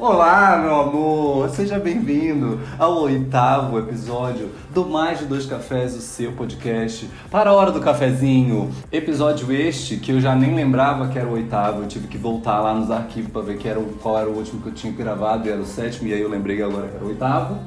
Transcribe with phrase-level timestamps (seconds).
[0.00, 1.50] Olá, meu amor!
[1.50, 7.52] Seja bem-vindo ao oitavo episódio do Mais de Dois Cafés, o seu podcast, para a
[7.52, 8.70] hora do cafezinho.
[8.92, 12.60] Episódio este que eu já nem lembrava que era o oitavo, eu tive que voltar
[12.60, 14.92] lá nos arquivos para ver que era o, qual era o último que eu tinha
[14.92, 17.58] gravado, e era o sétimo, e aí eu lembrei que agora era o oitavo.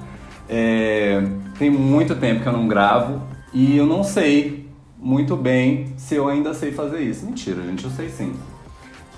[0.48, 1.22] É,
[1.60, 3.22] tem muito tempo que eu não gravo
[3.54, 7.26] e eu não sei muito bem se eu ainda sei fazer isso.
[7.26, 8.34] Mentira, gente, eu sei sim.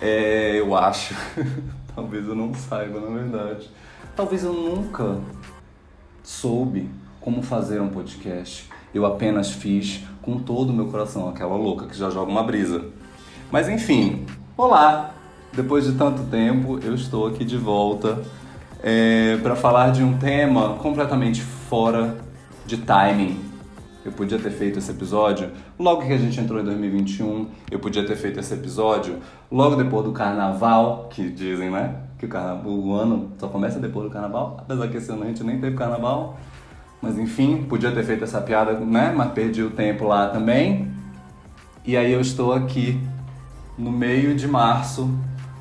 [0.02, 1.14] É, eu acho.
[1.96, 3.70] Talvez eu não saiba, na verdade.
[4.16, 5.18] Talvez eu nunca
[6.24, 6.90] soube
[7.22, 8.70] como fazer um podcast.
[8.94, 12.86] Eu apenas fiz com todo o meu coração, aquela louca que já joga uma brisa.
[13.52, 14.26] Mas enfim,
[14.58, 15.12] olá!
[15.52, 18.24] Depois de tanto tempo, eu estou aqui de volta
[18.82, 22.18] é, para falar de um tema completamente fora
[22.66, 23.53] de timing
[24.06, 27.48] eu podia ter feito esse episódio logo que a gente entrou em 2021.
[27.72, 29.18] Eu podia ter feito esse episódio
[29.50, 31.96] logo depois do carnaval, que dizem, né?
[32.18, 34.58] Que o, carnaval, o ano só começa depois do carnaval.
[34.60, 36.38] Apesar que esse ano a gente nem teve carnaval.
[37.02, 39.14] Mas enfim, podia ter feito essa piada, né?
[39.16, 40.92] Mas perdi o tempo lá também.
[41.86, 43.00] E aí eu estou aqui
[43.78, 45.10] no meio de março,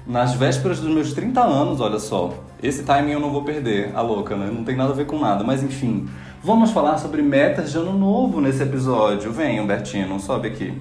[0.06, 2.34] nas vésperas dos meus 30 anos, olha só.
[2.62, 4.51] Esse timing eu não vou perder, a louca, né?
[4.53, 6.09] Não tem nada a ver com nada, mas enfim.
[6.45, 9.31] Vamos falar sobre metas de ano novo nesse episódio.
[9.31, 10.77] Vem, Humbertino, sobe aqui.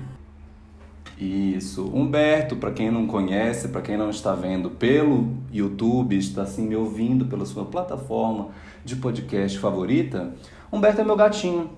[1.20, 1.86] Isso.
[1.94, 6.76] Humberto, para quem não conhece, para quem não está vendo pelo YouTube, está assim me
[6.76, 8.48] ouvindo pela sua plataforma
[8.84, 10.34] de podcast favorita,
[10.74, 11.70] Humberto é meu gatinho,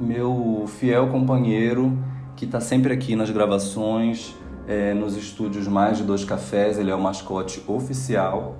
[0.00, 1.96] meu fiel companheiro
[2.34, 4.34] que está sempre aqui nas gravações,
[4.66, 8.56] é, nos estúdios Mais de Dois Cafés, ele é o mascote oficial.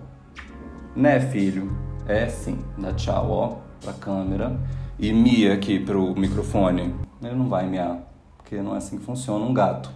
[0.95, 1.77] Né, filho?
[2.07, 4.59] É sim, dá tchau, ó para a câmera
[4.99, 6.93] e mia aqui para o microfone.
[7.23, 7.99] Ele não vai miar,
[8.37, 9.91] porque não é assim que funciona um gato.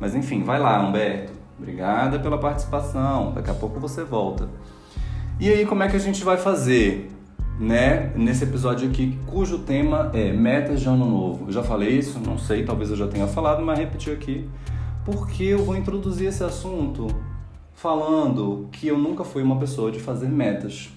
[0.00, 1.32] Mas enfim, vai lá, Humberto.
[1.56, 3.32] Obrigada pela participação.
[3.32, 4.48] Daqui a pouco você volta.
[5.38, 7.10] E aí, como é que a gente vai fazer,
[7.58, 8.12] né?
[8.16, 11.46] Nesse episódio aqui, cujo tema é metas de ano novo.
[11.46, 14.48] Eu já falei isso, não sei, talvez eu já tenha falado, mas repetir aqui,
[15.04, 17.06] porque eu vou introduzir esse assunto
[17.74, 20.90] falando que eu nunca fui uma pessoa de fazer metas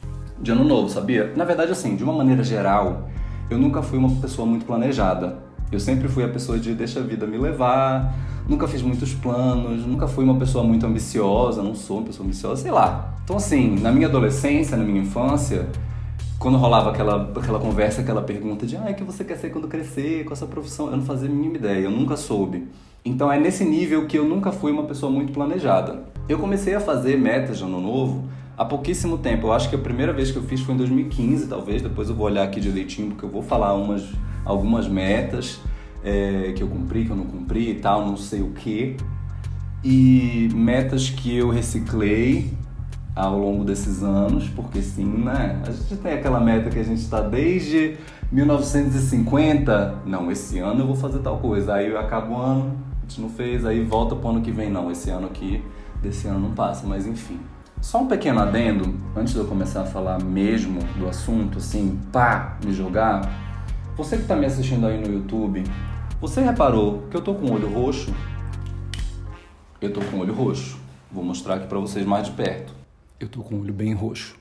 [0.44, 1.32] de ano novo, sabia?
[1.38, 3.10] Na verdade, assim, de uma maneira geral,
[3.50, 5.38] eu nunca fui uma pessoa muito planejada.
[5.72, 8.14] Eu sempre fui a pessoa de deixa a vida me levar,
[8.48, 12.62] nunca fiz muitos planos, nunca fui uma pessoa muito ambiciosa, não sou uma pessoa ambiciosa,
[12.62, 13.16] sei lá.
[13.24, 15.68] Então, assim, na minha adolescência, na minha infância,
[16.38, 19.70] quando rolava aquela, aquela conversa, aquela pergunta de ah, o que você quer ser quando
[19.70, 22.68] crescer, qual a sua profissão, eu não fazia a mínima ideia, eu nunca soube.
[23.06, 26.04] Então é nesse nível que eu nunca fui uma pessoa muito planejada.
[26.28, 28.26] Eu comecei a fazer metas de ano novo
[28.58, 29.48] há pouquíssimo tempo.
[29.48, 31.82] Eu acho que a primeira vez que eu fiz foi em 2015, talvez.
[31.82, 34.04] Depois eu vou olhar aqui direitinho, porque eu vou falar umas,
[34.46, 35.60] algumas metas
[36.04, 38.98] é, que eu cumpri, que eu não cumpri e tal, não sei o que.
[39.84, 42.54] E metas que eu reciclei
[43.16, 45.62] ao longo desses anos, porque sim, né?
[45.68, 47.98] A gente tem aquela meta que a gente está desde
[48.32, 50.00] 1950.
[50.06, 51.76] Não, esse ano eu vou fazer tal coisa.
[51.76, 54.72] Aí acaba o ano, a gente não fez, aí volta pro ano que vem.
[54.72, 55.64] Não, esse ano aqui,
[56.02, 57.40] desse ano não passa, mas enfim.
[57.84, 62.58] Só um pequeno adendo, antes de eu começar a falar mesmo do assunto, assim, pá,
[62.64, 63.30] me jogar.
[63.98, 65.66] Você que está me assistindo aí no YouTube,
[66.22, 68.10] você reparou que eu tô com o olho roxo?
[69.82, 70.80] Eu tô com o olho roxo.
[71.12, 72.74] Vou mostrar aqui para vocês mais de perto.
[73.20, 74.34] Eu tô com o olho bem roxo.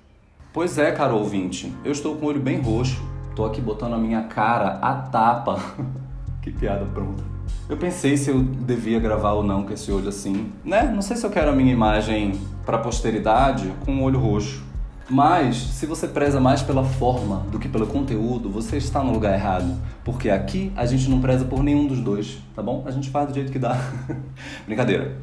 [0.52, 3.02] Pois é, cara ouvinte, eu estou com o olho bem roxo.
[3.34, 5.60] Tô aqui botando a minha cara a tapa.
[6.40, 7.24] que piada pronta.
[7.68, 10.84] Eu pensei se eu devia gravar ou não com esse olho assim, né?
[10.84, 14.62] Não sei se eu quero a minha imagem para a posteridade com o olho roxo.
[15.10, 19.34] Mas, se você preza mais pela forma do que pelo conteúdo, você está no lugar
[19.34, 19.76] errado.
[20.04, 22.82] Porque aqui a gente não preza por nenhum dos dois, tá bom?
[22.86, 23.76] A gente faz do jeito que dá.
[24.64, 25.16] Brincadeira.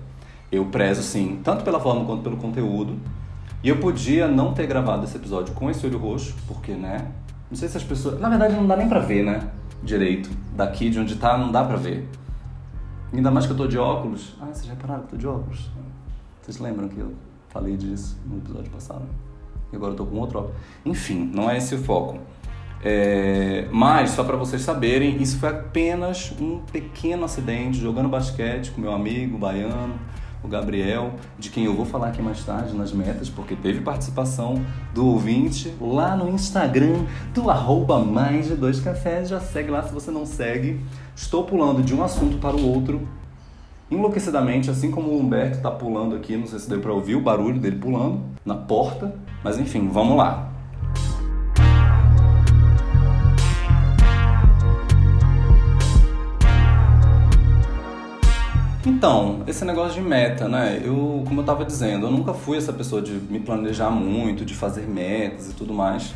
[0.51, 2.97] Eu prezo sim, tanto pela forma quanto pelo conteúdo.
[3.63, 7.07] E eu podia não ter gravado esse episódio com esse olho roxo, porque, né?
[7.49, 8.19] Não sei se as pessoas.
[8.19, 9.49] Na verdade, não dá nem pra ver, né?
[9.83, 10.29] Direito.
[10.55, 12.07] Daqui de onde tá, não dá pra ver.
[13.11, 14.35] Ainda mais que eu tô de óculos.
[14.39, 15.69] Ah, vocês repararam que eu tô de óculos?
[16.41, 17.11] Vocês lembram que eu
[17.49, 19.05] falei disso no episódio passado?
[19.71, 20.57] E agora eu tô com outro óculos.
[20.85, 22.17] Enfim, não é esse o foco.
[22.83, 23.67] É...
[23.71, 28.93] Mas, só para vocês saberem, isso foi apenas um pequeno acidente jogando basquete com meu
[28.93, 29.99] amigo baiano
[30.43, 34.63] o Gabriel, de quem eu vou falar aqui mais tarde nas metas, porque teve participação
[34.93, 37.03] do ouvinte lá no Instagram
[37.33, 39.29] do arroba mais de dois cafés.
[39.29, 40.79] Já segue lá se você não segue.
[41.15, 43.05] Estou pulando de um assunto para o outro
[43.91, 47.21] enlouquecidamente, assim como o Humberto está pulando aqui, não sei se deu para ouvir o
[47.21, 49.13] barulho dele pulando na porta,
[49.43, 50.49] mas enfim, vamos lá.
[58.85, 60.81] Então, esse negócio de meta, né?
[60.83, 64.53] Eu, como eu tava dizendo, eu nunca fui essa pessoa de me planejar muito, de
[64.53, 66.13] fazer metas e tudo mais.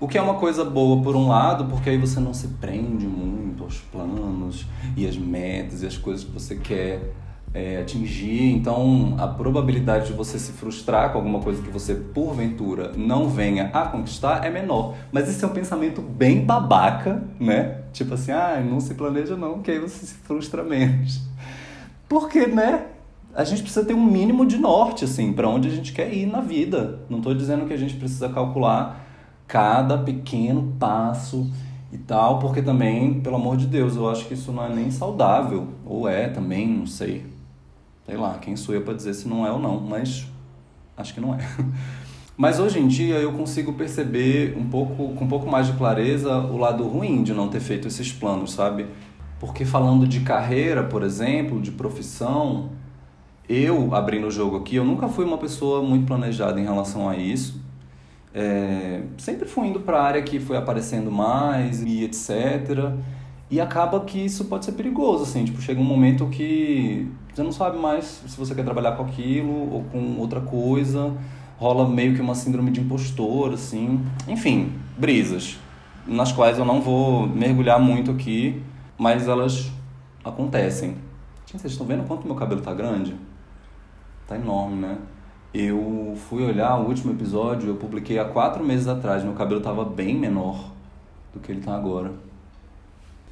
[0.00, 3.04] O que é uma coisa boa por um lado, porque aí você não se prende
[3.04, 4.64] muito aos planos
[4.96, 7.14] e às metas e às coisas que você quer
[7.52, 8.54] é, atingir.
[8.54, 13.70] Então, a probabilidade de você se frustrar com alguma coisa que você, porventura, não venha
[13.72, 14.94] a conquistar é menor.
[15.10, 17.82] Mas esse é um pensamento bem babaca, né?
[17.92, 21.22] Tipo assim, ah, não se planeja não, que aí você se frustra menos.
[22.08, 22.86] Porque, né?
[23.34, 26.26] A gente precisa ter um mínimo de norte, assim, para onde a gente quer ir
[26.26, 27.00] na vida.
[27.10, 29.07] Não estou dizendo que a gente precisa calcular
[29.48, 31.50] cada pequeno passo
[31.90, 34.90] e tal, porque também, pelo amor de Deus, eu acho que isso não é nem
[34.90, 35.68] saudável.
[35.86, 37.24] Ou é também, não sei.
[38.06, 40.26] Sei lá, quem sou eu para dizer se não é ou não, mas
[40.96, 41.38] acho que não é.
[42.36, 46.38] Mas hoje em dia eu consigo perceber um pouco, com um pouco mais de clareza
[46.38, 48.86] o lado ruim de não ter feito esses planos, sabe?
[49.40, 52.70] Porque falando de carreira, por exemplo, de profissão,
[53.48, 57.16] eu, abrindo o jogo aqui, eu nunca fui uma pessoa muito planejada em relação a
[57.16, 57.60] isso.
[58.34, 62.92] É, sempre fui indo para a área que foi aparecendo mais e etc.
[63.50, 67.52] E acaba que isso pode ser perigoso, assim, tipo, chega um momento que você não
[67.52, 71.16] sabe mais se você quer trabalhar com aquilo ou com outra coisa,
[71.56, 74.04] rola meio que uma síndrome de impostor, assim.
[74.26, 75.58] Enfim, brisas,
[76.06, 78.62] nas quais eu não vou mergulhar muito aqui,
[78.98, 79.70] mas elas
[80.22, 80.96] acontecem.
[81.46, 83.14] Gente, vocês estão vendo quanto meu cabelo tá grande?
[84.26, 84.98] Tá enorme, né?
[85.52, 89.84] Eu fui olhar o último episódio, eu publiquei há quatro meses atrás, meu cabelo estava
[89.84, 90.70] bem menor
[91.32, 92.12] do que ele está agora.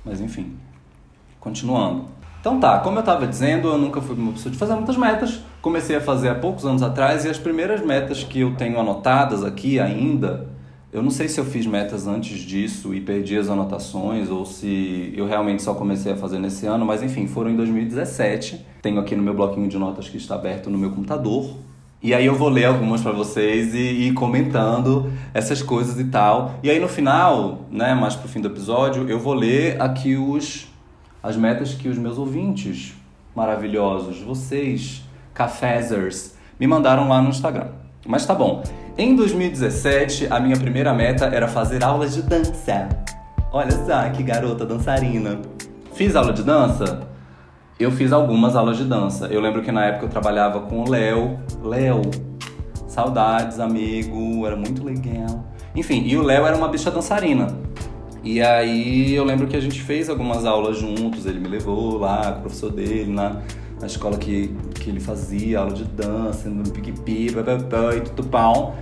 [0.04, 0.56] Mas enfim,
[1.38, 2.06] continuando.
[2.40, 5.40] Então tá, como eu estava dizendo, eu nunca fui uma pessoa de fazer muitas metas.
[5.60, 9.42] Comecei a fazer há poucos anos atrás e as primeiras metas que eu tenho anotadas
[9.42, 10.48] aqui ainda,
[10.92, 15.12] eu não sei se eu fiz metas antes disso e perdi as anotações ou se
[15.16, 18.64] eu realmente só comecei a fazer nesse ano, mas enfim, foram em 2017.
[18.80, 21.50] Tenho aqui no meu bloquinho de notas que está aberto no meu computador.
[22.06, 26.54] E aí eu vou ler algumas para vocês e ir comentando essas coisas e tal.
[26.62, 30.68] E aí no final, né, mais pro fim do episódio, eu vou ler aqui os
[31.20, 32.94] as metas que os meus ouvintes
[33.34, 35.02] maravilhosos, vocês,
[35.34, 37.70] cafezers, me mandaram lá no Instagram.
[38.06, 38.62] Mas tá bom.
[38.96, 42.88] Em 2017, a minha primeira meta era fazer aulas de dança.
[43.50, 45.40] Olha só que garota dançarina.
[45.92, 47.15] Fiz aula de dança?
[47.78, 49.26] Eu fiz algumas aulas de dança.
[49.26, 51.38] Eu lembro que na época eu trabalhava com o Léo.
[51.62, 52.00] Léo,
[52.88, 55.44] saudades, amigo, era muito legal.
[55.74, 57.48] Enfim, e o Léo era uma bicha dançarina.
[58.24, 62.36] E aí eu lembro que a gente fez algumas aulas juntos, ele me levou lá,
[62.38, 63.42] o professor dele, na,
[63.78, 68.74] na escola que, que ele fazia, aula de dança, no pique-pi, e tudo pão.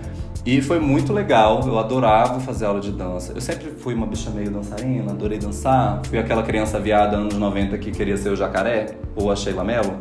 [0.46, 3.32] E foi muito legal, eu adorava fazer aula de dança.
[3.32, 6.02] Eu sempre fui uma bicha meio dançarina, adorei dançar.
[6.04, 9.96] Fui aquela criança viada anos 90 que queria ser o jacaré, ou a Sheila Mello.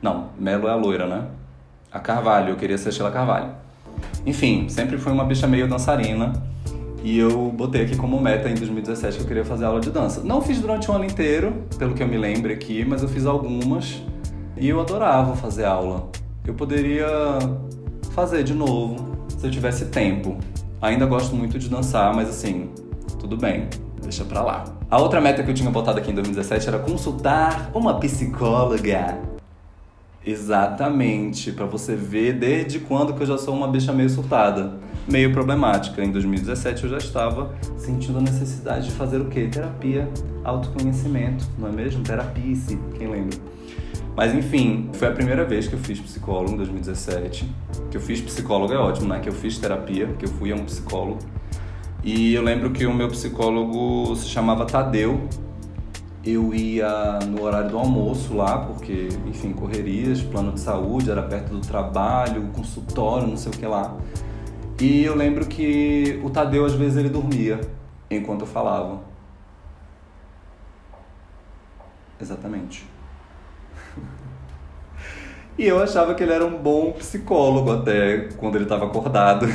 [0.00, 1.24] Não, Mello é a loira, né?
[1.90, 3.50] A Carvalho, eu queria ser a Sheila Carvalho.
[4.24, 6.32] Enfim, sempre fui uma bicha meio dançarina.
[7.02, 10.20] E eu botei aqui como meta em 2017 que eu queria fazer aula de dança.
[10.22, 13.26] Não fiz durante um ano inteiro, pelo que eu me lembro aqui, mas eu fiz
[13.26, 14.00] algumas.
[14.56, 16.08] E eu adorava fazer aula.
[16.46, 17.06] Eu poderia
[18.12, 20.38] fazer de novo, se eu tivesse tempo.
[20.80, 22.70] Ainda gosto muito de dançar, mas assim,
[23.18, 23.68] tudo bem,
[24.00, 24.64] deixa pra lá.
[24.90, 29.18] A outra meta que eu tinha botado aqui em 2017 era consultar uma psicóloga.
[30.24, 34.74] Exatamente, para você ver desde quando que eu já sou uma bicha meio surtada,
[35.08, 36.04] meio problemática.
[36.04, 39.48] Em 2017 eu já estava sentindo a necessidade de fazer o quê?
[39.50, 40.08] Terapia,
[40.44, 42.02] autoconhecimento, não é mesmo?
[42.02, 42.54] Terapia,
[42.98, 43.38] quem lembra?
[44.18, 47.48] Mas enfim, foi a primeira vez que eu fiz psicólogo em 2017.
[47.88, 49.20] Que eu fiz psicólogo é ótimo, né?
[49.20, 51.20] Que eu fiz terapia, que eu fui a um psicólogo.
[52.02, 55.28] E eu lembro que o meu psicólogo se chamava Tadeu.
[56.26, 61.50] Eu ia no horário do almoço lá, porque, enfim, correrias, plano de saúde, era perto
[61.50, 63.96] do trabalho, consultório, não sei o que lá.
[64.80, 67.60] E eu lembro que o Tadeu, às vezes, ele dormia
[68.10, 69.00] enquanto eu falava.
[72.20, 72.97] Exatamente.
[75.58, 79.46] E eu achava que ele era um bom psicólogo até quando ele estava acordado.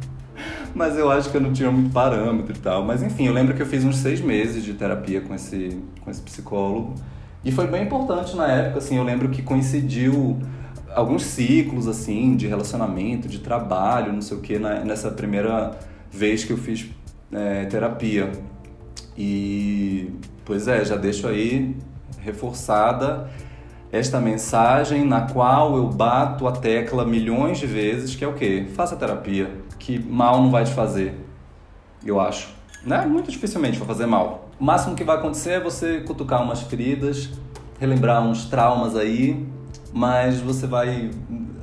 [0.74, 2.84] Mas eu acho que eu não tinha muito parâmetro e tal.
[2.84, 6.10] Mas enfim, eu lembro que eu fiz uns seis meses de terapia com esse, com
[6.10, 6.94] esse psicólogo.
[7.42, 10.38] E foi bem importante na época, assim, eu lembro que coincidiu
[10.94, 15.70] alguns ciclos, assim, de relacionamento, de trabalho, não sei o que, nessa primeira
[16.10, 16.86] vez que eu fiz
[17.32, 18.30] é, terapia.
[19.16, 20.10] E,
[20.44, 21.74] pois é, já deixo aí
[22.18, 23.30] reforçada
[23.92, 28.66] esta mensagem na qual eu bato a tecla milhões de vezes, que é o quê?
[28.74, 31.14] Faça terapia, que mal não vai te fazer,
[32.04, 32.48] eu acho.
[32.84, 33.04] Né?
[33.06, 34.48] Muito dificilmente vai fazer mal.
[34.58, 37.30] O máximo que vai acontecer é você cutucar umas feridas
[37.80, 39.46] relembrar uns traumas aí,
[39.90, 41.10] mas você vai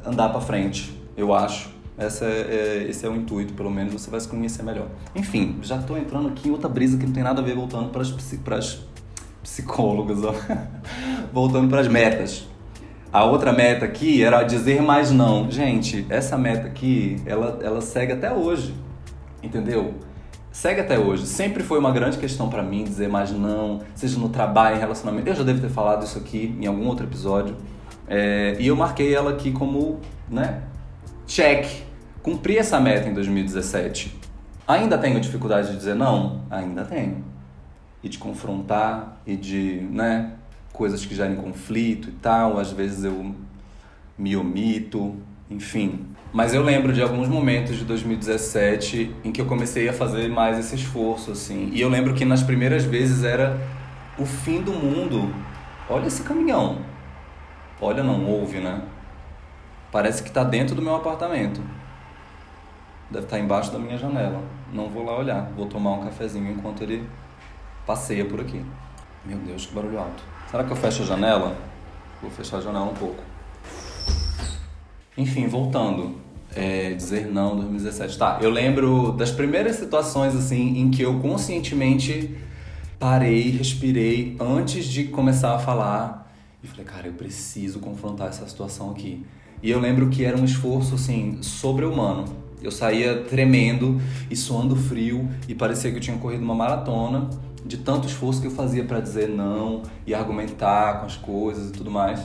[0.03, 1.77] andar para frente, eu acho.
[1.95, 4.87] Essa é, é, esse é o intuito, pelo menos você vai se conhecer melhor.
[5.15, 7.89] Enfim, já tô entrando aqui em outra brisa que não tem nada a ver, voltando
[7.89, 8.79] para as
[9.47, 10.33] psicólogas, ó.
[11.31, 12.45] voltando para as metas.
[13.11, 15.49] A outra meta aqui era dizer mais não.
[15.49, 18.75] Gente, essa meta aqui, ela, ela segue até hoje.
[19.41, 19.93] Entendeu?
[20.51, 21.25] Segue até hoje.
[21.25, 25.29] Sempre foi uma grande questão para mim dizer mais não, seja no trabalho, em relacionamento.
[25.29, 27.55] Eu já devo ter falado isso aqui em algum outro episódio.
[28.07, 30.61] É, e eu marquei ela aqui como, né?
[31.25, 31.65] Check.
[32.21, 34.19] Cumpri essa meta em 2017.
[34.67, 36.41] Ainda tenho dificuldade de dizer não?
[36.49, 37.36] Ainda tenho.
[38.03, 40.33] E de confrontar e de, né?
[40.71, 42.59] Coisas que gerem conflito e tal.
[42.59, 43.33] Às vezes eu
[44.17, 45.15] me omito,
[45.49, 46.05] enfim.
[46.33, 50.59] Mas eu lembro de alguns momentos de 2017 em que eu comecei a fazer mais
[50.59, 51.69] esse esforço, assim.
[51.73, 53.59] E eu lembro que nas primeiras vezes era
[54.17, 55.33] o fim do mundo.
[55.89, 56.79] Olha esse caminhão.
[57.79, 58.81] Olha, não ouve, né?
[59.91, 61.61] Parece que está dentro do meu apartamento.
[63.09, 64.41] Deve estar tá embaixo da minha janela.
[64.73, 65.49] Não vou lá olhar.
[65.55, 67.07] Vou tomar um cafezinho enquanto ele
[67.87, 68.61] passeia por aqui.
[69.25, 70.21] Meu Deus, que barulho alto.
[70.51, 71.57] Será que eu fecho a janela?
[72.21, 73.23] Vou fechar a janela um pouco.
[75.17, 76.15] Enfim, voltando.
[76.55, 78.17] É, dizer não 2017.
[78.17, 82.35] Tá, eu lembro das primeiras situações assim em que eu conscientemente
[82.97, 88.91] parei, respirei antes de começar a falar e falei, cara, eu preciso confrontar essa situação
[88.91, 89.25] aqui.
[89.61, 92.25] E eu lembro que era um esforço assim sobre-humano.
[92.61, 94.01] Eu saía tremendo
[94.31, 97.29] e suando frio e parecia que eu tinha corrido uma maratona
[97.65, 101.73] de tanto esforço que eu fazia para dizer não e argumentar com as coisas e
[101.73, 102.21] tudo mais.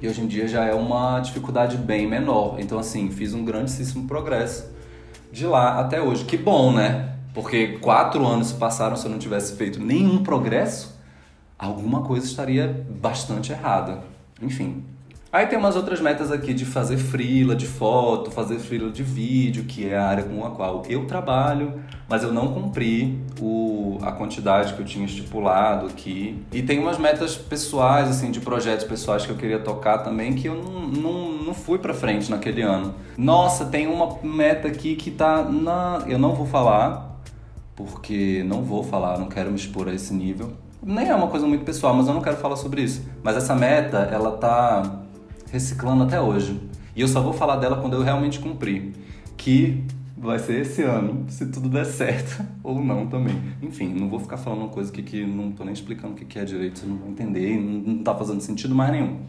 [0.00, 2.56] E hoje em dia já é uma dificuldade bem menor.
[2.58, 4.70] Então, assim, fiz um grandíssimo progresso
[5.32, 6.24] de lá até hoje.
[6.24, 7.14] Que bom, né?
[7.32, 10.98] Porque quatro anos se passaram se eu não tivesse feito nenhum progresso,
[11.58, 14.00] alguma coisa estaria bastante errada.
[14.40, 14.84] Enfim,
[15.36, 19.64] Aí tem umas outras metas aqui de fazer frila de foto, fazer frila de vídeo,
[19.64, 21.78] que é a área com a qual eu trabalho,
[22.08, 26.42] mas eu não cumpri o, a quantidade que eu tinha estipulado aqui.
[26.50, 30.48] E tem umas metas pessoais, assim, de projetos pessoais que eu queria tocar também, que
[30.48, 32.94] eu não, não, não fui pra frente naquele ano.
[33.18, 36.02] Nossa, tem uma meta aqui que tá na.
[36.06, 37.20] Eu não vou falar,
[37.74, 40.54] porque não vou falar, não quero me expor a esse nível.
[40.82, 43.04] Nem é uma coisa muito pessoal, mas eu não quero falar sobre isso.
[43.22, 45.02] Mas essa meta, ela tá
[45.50, 46.60] reciclando até hoje.
[46.94, 48.92] E eu só vou falar dela quando eu realmente cumprir.
[49.36, 49.84] Que
[50.16, 53.40] vai ser esse ano, se tudo der certo ou não também.
[53.62, 56.38] Enfim, não vou ficar falando uma coisa que, que não tô nem explicando o que
[56.38, 59.20] é direito, você não vai entender, não, não tá fazendo sentido mais nenhum.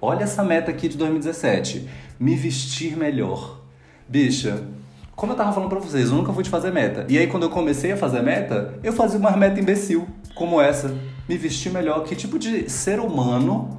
[0.00, 1.88] Olha essa meta aqui de 2017.
[2.18, 3.60] Me vestir melhor.
[4.08, 4.64] Bicha,
[5.14, 7.06] como eu tava falando pra vocês, eu nunca fui te fazer meta.
[7.08, 10.92] E aí, quando eu comecei a fazer meta, eu fazia uma meta imbecil, como essa.
[11.28, 12.02] Me vestir melhor.
[12.02, 13.78] Que tipo de ser humano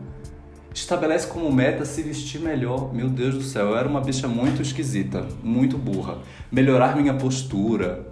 [0.73, 2.93] estabelece como meta se vestir melhor.
[2.93, 6.17] Meu Deus do céu, eu era uma bicha muito esquisita, muito burra.
[6.51, 8.07] Melhorar minha postura,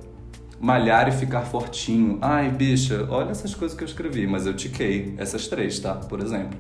[0.60, 2.20] malhar e ficar fortinho.
[2.22, 5.96] Ai, bicha, olha essas coisas que eu escrevi, mas eu tiquei essas três, tá?
[5.96, 6.58] Por exemplo,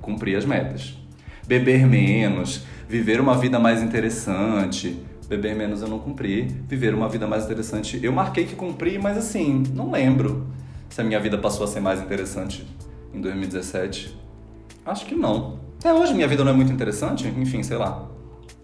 [0.00, 0.96] cumpri as metas.
[1.46, 4.96] Beber menos, viver uma vida mais interessante.
[5.28, 8.00] Beber menos eu não cumpri, viver uma vida mais interessante.
[8.02, 10.48] Eu marquei que cumpri, mas assim, não lembro
[10.88, 12.66] se a minha vida passou a ser mais interessante
[13.14, 14.16] em 2017.
[14.84, 15.58] Acho que não.
[15.78, 18.06] Até hoje minha vida não é muito interessante, enfim, sei lá.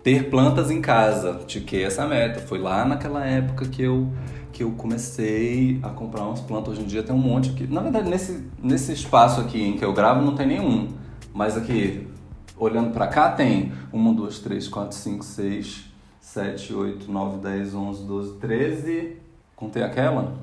[0.03, 2.41] Ter plantas em casa, tiquei essa meta.
[2.41, 4.13] Foi lá naquela época que eu
[4.57, 6.73] que eu comecei a comprar umas plantas.
[6.73, 7.67] Hoje em dia tem um monte aqui.
[7.67, 10.89] Na verdade, nesse, nesse espaço aqui em que eu gravo não tem nenhum.
[11.35, 12.09] Mas aqui,
[12.57, 15.85] olhando para cá, tem 1, 2, 3, 4, 5, 6,
[16.21, 19.17] 7, 8, 9, 10, 11, 12, 13.
[19.55, 20.39] Contei aquela?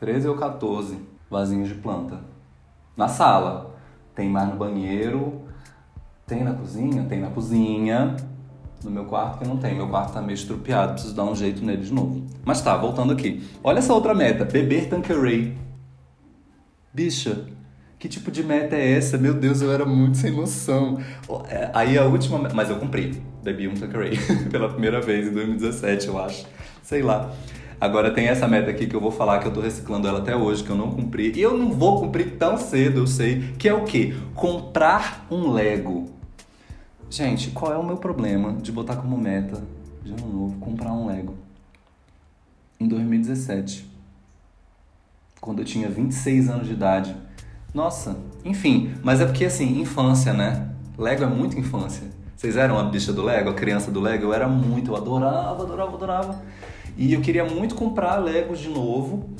[0.00, 0.98] 13 ou 14
[1.30, 2.20] vasinhos de planta.
[2.96, 3.77] Na sala.
[4.18, 5.42] Tem mais no banheiro,
[6.26, 7.04] tem na cozinha?
[7.04, 8.16] Tem na cozinha.
[8.82, 9.76] No meu quarto que não tem.
[9.76, 12.26] Meu quarto tá meio estrupiado, preciso dar um jeito nele de novo.
[12.44, 13.48] Mas tá, voltando aqui.
[13.62, 15.56] Olha essa outra meta: beber Tanqueray.
[16.92, 17.46] Bicha,
[17.96, 19.16] que tipo de meta é essa?
[19.16, 20.98] Meu Deus, eu era muito sem noção.
[21.48, 22.40] É, aí a última.
[22.52, 23.22] Mas eu cumpri.
[23.44, 24.18] Bebi um Tanqueray
[24.50, 26.44] pela primeira vez em 2017, eu acho.
[26.82, 27.32] Sei lá.
[27.80, 30.34] Agora tem essa meta aqui que eu vou falar que eu tô reciclando ela até
[30.34, 31.32] hoje, que eu não cumpri.
[31.32, 33.52] E eu não vou cumprir tão cedo, eu sei.
[33.56, 34.14] Que é o quê?
[34.34, 36.10] Comprar um Lego.
[37.08, 39.62] Gente, qual é o meu problema de botar como meta
[40.02, 41.34] de ano novo comprar um Lego?
[42.80, 43.88] Em 2017.
[45.40, 47.14] Quando eu tinha 26 anos de idade.
[47.72, 50.68] Nossa, enfim, mas é porque assim, infância, né?
[50.98, 52.08] Lego é muito infância.
[52.36, 54.24] Vocês eram a bicha do Lego, a criança do Lego?
[54.24, 56.42] Eu era muito, eu adorava, adorava, adorava.
[56.98, 59.30] E eu queria muito comprar Legos de novo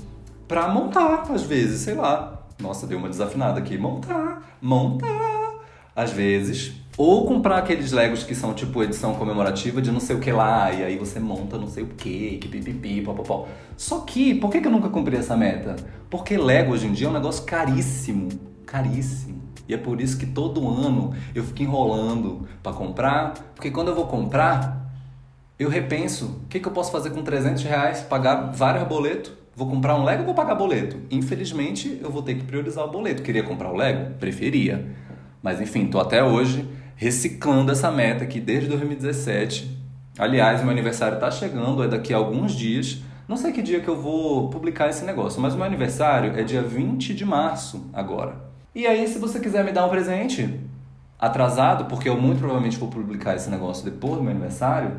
[0.46, 2.46] pra montar, às vezes, sei lá.
[2.60, 3.76] Nossa, deu uma desafinada aqui.
[3.76, 5.64] Montar, montar.
[5.94, 6.74] Às vezes.
[6.96, 10.72] Ou comprar aqueles Legos que são tipo edição comemorativa de não sei o que lá,
[10.72, 13.48] e aí você monta não sei o que, que pipipi, popopó.
[13.76, 15.74] Só que, por que, que eu nunca cumpri essa meta?
[16.08, 18.28] Porque Lego hoje em dia é um negócio caríssimo.
[18.64, 19.42] Caríssimo.
[19.68, 23.96] E é por isso que todo ano eu fico enrolando para comprar, porque quando eu
[23.96, 24.87] vou comprar,
[25.58, 28.00] eu repenso, o que, que eu posso fazer com 300 reais?
[28.00, 29.32] Pagar vários boletos?
[29.56, 30.96] Vou comprar um Lego ou vou pagar boleto?
[31.10, 33.22] Infelizmente, eu vou ter que priorizar o boleto.
[33.22, 34.14] Queria comprar o Lego?
[34.20, 34.86] Preferia.
[35.42, 39.76] Mas enfim, tô até hoje reciclando essa meta aqui desde 2017.
[40.16, 43.02] Aliás, meu aniversário tá chegando, é daqui a alguns dias.
[43.26, 46.44] Não sei que dia que eu vou publicar esse negócio, mas o meu aniversário é
[46.44, 48.36] dia 20 de março agora.
[48.72, 50.60] E aí, se você quiser me dar um presente
[51.18, 54.92] atrasado, porque eu muito provavelmente vou publicar esse negócio depois do meu aniversário,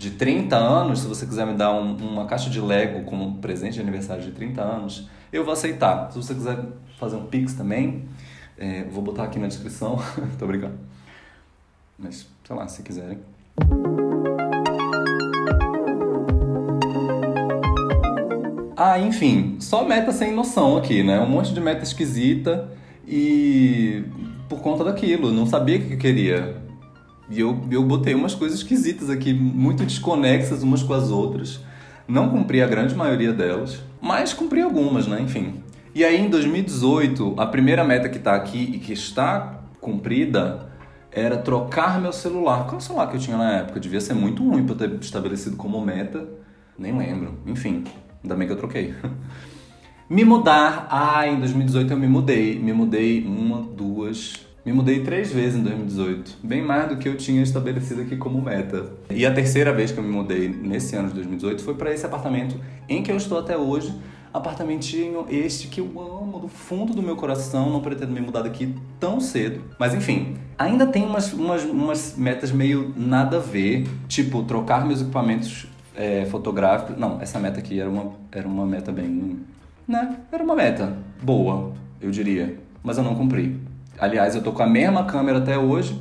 [0.00, 3.74] de 30 anos, se você quiser me dar um, uma caixa de Lego como presente
[3.74, 6.10] de aniversário de 30 anos, eu vou aceitar.
[6.10, 6.58] Se você quiser
[6.98, 8.08] fazer um Pix também,
[8.56, 10.02] é, vou botar aqui na descrição.
[10.40, 10.78] Tô brincando.
[11.98, 13.18] Mas, sei lá, se quiserem.
[18.74, 21.20] Ah, enfim, só meta sem noção aqui, né?
[21.20, 22.70] Um monte de meta esquisita
[23.06, 24.02] e
[24.48, 26.56] por conta daquilo, não sabia o que eu queria.
[27.30, 31.60] E eu, eu botei umas coisas esquisitas aqui, muito desconexas umas com as outras.
[32.06, 35.20] Não cumpri a grande maioria delas, mas cumpri algumas, né?
[35.20, 35.62] Enfim.
[35.94, 40.70] E aí em 2018, a primeira meta que está aqui e que está cumprida
[41.12, 42.66] era trocar meu celular.
[42.66, 43.80] Qual celular que eu tinha na época?
[43.80, 46.28] Devia ser muito ruim para ter estabelecido como meta.
[46.78, 47.38] Nem lembro.
[47.46, 47.84] Enfim,
[48.22, 48.94] ainda bem que eu troquei.
[50.08, 50.88] Me mudar.
[50.90, 52.58] Ah, em 2018 eu me mudei.
[52.58, 54.44] Me mudei uma, duas.
[54.64, 56.38] Me mudei três vezes em 2018.
[56.42, 58.92] Bem mais do que eu tinha estabelecido aqui como meta.
[59.08, 62.04] E a terceira vez que eu me mudei nesse ano de 2018 foi para esse
[62.04, 62.56] apartamento
[62.88, 63.94] em que eu estou até hoje.
[64.32, 67.70] Apartamentinho este que eu amo do fundo do meu coração.
[67.70, 69.62] Não pretendo me mudar daqui tão cedo.
[69.78, 73.88] Mas enfim, ainda tem umas, umas, umas metas meio nada a ver.
[74.08, 76.98] Tipo, trocar meus equipamentos é, fotográficos.
[76.98, 79.40] Não, essa meta aqui era uma, era uma meta bem
[79.90, 80.16] né?
[80.30, 83.60] Era uma meta boa, eu diria, mas eu não cumpri.
[84.00, 86.00] Aliás, eu tô com a mesma câmera até hoje.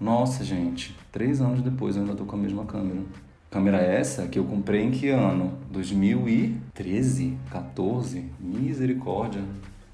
[0.00, 3.00] Nossa, gente, três anos depois eu ainda tô com a mesma câmera.
[3.48, 5.52] Câmera essa que eu comprei em que ano?
[5.70, 9.42] 2013, 14, misericórdia.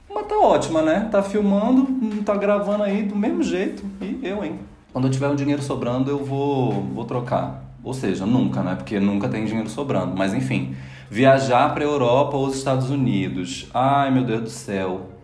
[0.09, 1.09] Mas tá ótima, né?
[1.13, 1.87] Tá filmando,
[2.25, 3.85] tá gravando aí do mesmo jeito.
[4.01, 4.59] E eu, hein?
[4.93, 7.65] Quando eu tiver um dinheiro sobrando, eu vou, vou trocar.
[7.85, 8.75] Ou seja, nunca, né?
[8.75, 10.17] Porque nunca tem dinheiro sobrando.
[10.17, 10.75] Mas enfim,
[11.09, 13.69] Viajar para Europa ou os Estados Unidos.
[13.73, 15.16] Ai, meu Deus do céu.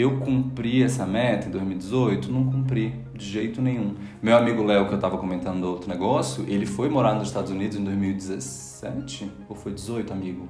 [0.00, 2.32] Eu cumpri essa meta em 2018?
[2.32, 3.96] Não cumpri, de jeito nenhum.
[4.22, 7.50] Meu amigo Léo, que eu estava comentando do outro negócio, ele foi morar nos Estados
[7.50, 9.30] Unidos em 2017?
[9.46, 10.48] Ou foi 18, amigo?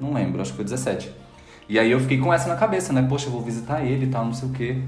[0.00, 1.12] Não lembro, acho que foi 17.
[1.68, 3.02] E aí eu fiquei com essa na cabeça, né?
[3.06, 4.78] Poxa, eu vou visitar ele e tal, não sei o quê.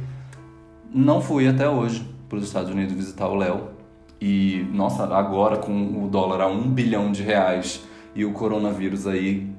[0.90, 3.68] Não fui até hoje para os Estados Unidos visitar o Léo.
[4.18, 9.52] E, nossa, agora com o dólar a um bilhão de reais e o coronavírus aí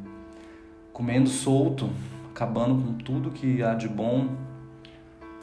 [0.91, 1.87] comendo solto,
[2.39, 4.29] acabando com tudo que há de bom.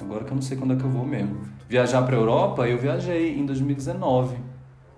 [0.00, 1.40] Agora que eu não sei quando é que eu vou mesmo.
[1.68, 4.38] Viajar para Europa, eu viajei em 2019.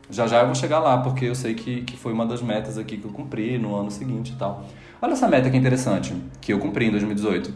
[0.08, 2.78] Já já eu vou chegar lá, porque eu sei que, que foi uma das metas
[2.78, 4.64] aqui que eu cumpri no ano seguinte e tal.
[5.02, 7.52] Olha essa meta que é interessante, que eu cumpri em 2018.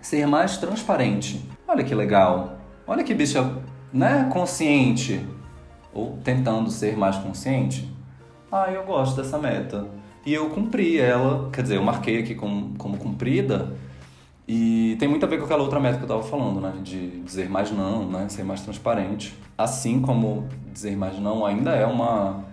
[0.00, 1.46] Ser mais transparente.
[1.68, 2.58] Olha que legal.
[2.86, 3.58] Olha que bicha,
[3.92, 5.24] né, consciente.
[5.92, 7.94] Ou tentando ser mais consciente.
[8.50, 9.86] Ah, eu gosto dessa meta.
[10.24, 13.72] E eu cumpri ela, quer dizer, eu marquei aqui como, como cumprida.
[14.54, 16.74] E tem muito a ver com aquela outra meta que eu estava falando, né?
[16.84, 18.28] De dizer mais não, né?
[18.28, 19.34] Ser mais transparente.
[19.56, 22.44] Assim como dizer mais não ainda é uma,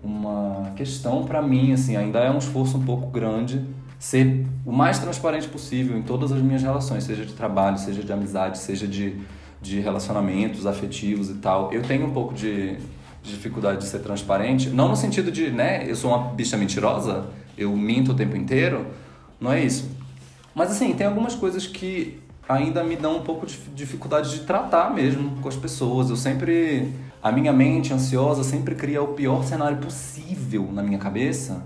[0.00, 3.60] uma questão para mim, assim, ainda é um esforço um pouco grande
[3.98, 8.12] ser o mais transparente possível em todas as minhas relações, seja de trabalho, seja de
[8.12, 9.16] amizade, seja de,
[9.60, 11.72] de relacionamentos afetivos e tal.
[11.72, 12.76] Eu tenho um pouco de
[13.20, 17.26] dificuldade de ser transparente, não no sentido de, né, eu sou uma bicha mentirosa,
[17.58, 18.86] eu minto o tempo inteiro,
[19.40, 20.01] não é isso.
[20.54, 24.92] Mas assim, tem algumas coisas que ainda me dão um pouco de dificuldade de tratar
[24.92, 26.10] mesmo com as pessoas.
[26.10, 31.62] Eu sempre a minha mente ansiosa sempre cria o pior cenário possível na minha cabeça.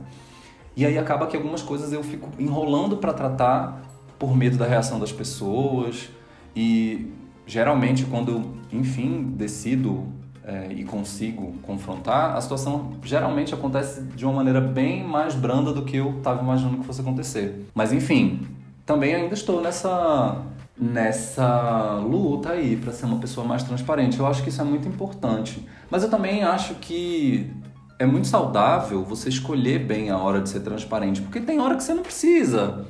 [0.77, 3.83] E aí acaba que algumas coisas eu fico enrolando para tratar
[4.19, 6.11] por medo da reação das pessoas
[6.55, 7.11] e
[7.47, 10.05] geralmente quando, enfim, decido
[10.45, 15.83] é, e consigo confrontar, a situação geralmente acontece de uma maneira bem mais branda do
[15.83, 17.67] que eu estava imaginando que fosse acontecer.
[17.75, 18.47] Mas enfim,
[18.87, 20.43] também ainda estou nessa
[20.79, 24.19] nessa luta aí para ser uma pessoa mais transparente.
[24.19, 25.67] Eu acho que isso é muito importante.
[25.91, 27.51] Mas eu também acho que
[27.99, 31.83] é muito saudável você escolher bem a hora de ser transparente, porque tem hora que
[31.83, 32.85] você não precisa.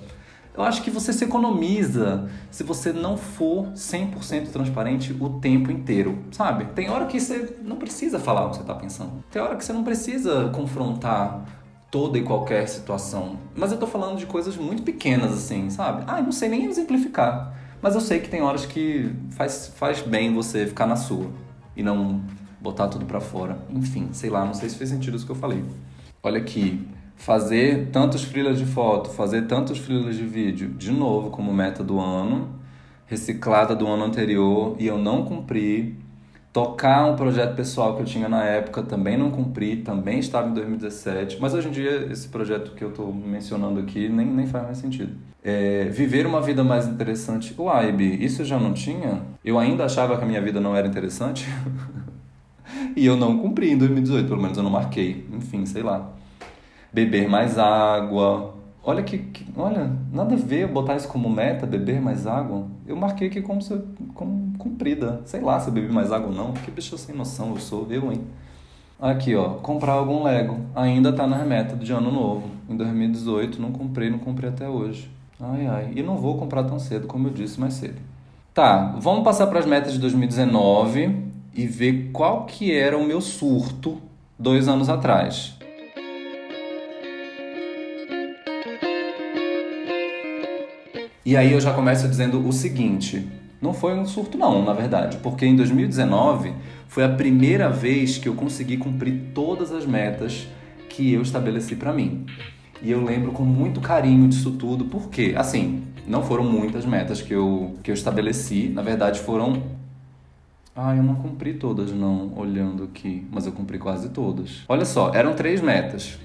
[0.56, 6.18] Eu acho que você se economiza se você não for 100% transparente o tempo inteiro,
[6.32, 6.64] sabe?
[6.74, 9.22] Tem hora que você não precisa falar o que você está pensando.
[9.30, 11.44] Tem hora que você não precisa confrontar
[11.90, 13.38] toda e qualquer situação.
[13.54, 16.04] Mas eu tô falando de coisas muito pequenas, assim, sabe?
[16.06, 17.54] Ah, eu não sei nem exemplificar.
[17.80, 21.26] Mas eu sei que tem horas que faz, faz bem você ficar na sua
[21.76, 22.22] e não
[22.60, 23.58] botar tudo para fora.
[23.70, 25.64] Enfim, sei lá, não sei se fez sentido isso que eu falei.
[26.22, 31.52] Olha aqui, fazer tantos freelas de foto, fazer tantos freelas de vídeo, de novo como
[31.52, 32.56] meta do ano,
[33.06, 35.98] reciclada do ano anterior e eu não cumpri.
[36.56, 40.54] Tocar um projeto pessoal que eu tinha na época, também não cumpri, também estava em
[40.54, 44.64] 2017, mas hoje em dia esse projeto que eu estou mencionando aqui nem, nem faz
[44.64, 45.12] mais sentido.
[45.44, 47.54] É, viver uma vida mais interessante.
[47.58, 49.20] Uai, Bi, isso eu já não tinha?
[49.44, 51.46] Eu ainda achava que a minha vida não era interessante?
[52.96, 55.28] e eu não cumpri em 2018, pelo menos eu não marquei.
[55.30, 56.10] Enfim, sei lá
[56.96, 58.55] beber mais água.
[58.88, 62.68] Olha que, que, olha, nada a ver botar isso como meta, beber mais água.
[62.86, 63.76] Eu marquei aqui como, se,
[64.14, 65.22] como cumprida.
[65.24, 66.52] Sei lá se eu bebi mais água ou não.
[66.52, 68.20] Que bicho sem noção eu sou, eu, hein?
[69.00, 70.60] Aqui, ó, comprar algum Lego.
[70.72, 72.48] Ainda tá na meta de ano novo.
[72.70, 75.10] Em 2018 não comprei, não comprei até hoje.
[75.40, 75.92] Ai, ai.
[75.96, 78.00] E não vou comprar tão cedo, como eu disse mais cedo.
[78.54, 83.20] Tá, vamos passar para as metas de 2019 e ver qual que era o meu
[83.20, 84.00] surto
[84.38, 85.55] dois anos atrás.
[91.26, 93.26] E aí eu já começo dizendo o seguinte:
[93.60, 96.54] não foi um surto, não, na verdade, porque em 2019
[96.86, 100.46] foi a primeira vez que eu consegui cumprir todas as metas
[100.88, 102.26] que eu estabeleci para mim.
[102.80, 107.34] E eu lembro com muito carinho disso tudo, porque, assim, não foram muitas metas que
[107.34, 109.64] eu, que eu estabeleci, na verdade foram.
[110.76, 114.62] Ah, eu não cumpri todas, não, olhando aqui, mas eu cumpri quase todas.
[114.68, 116.20] Olha só, eram três metas.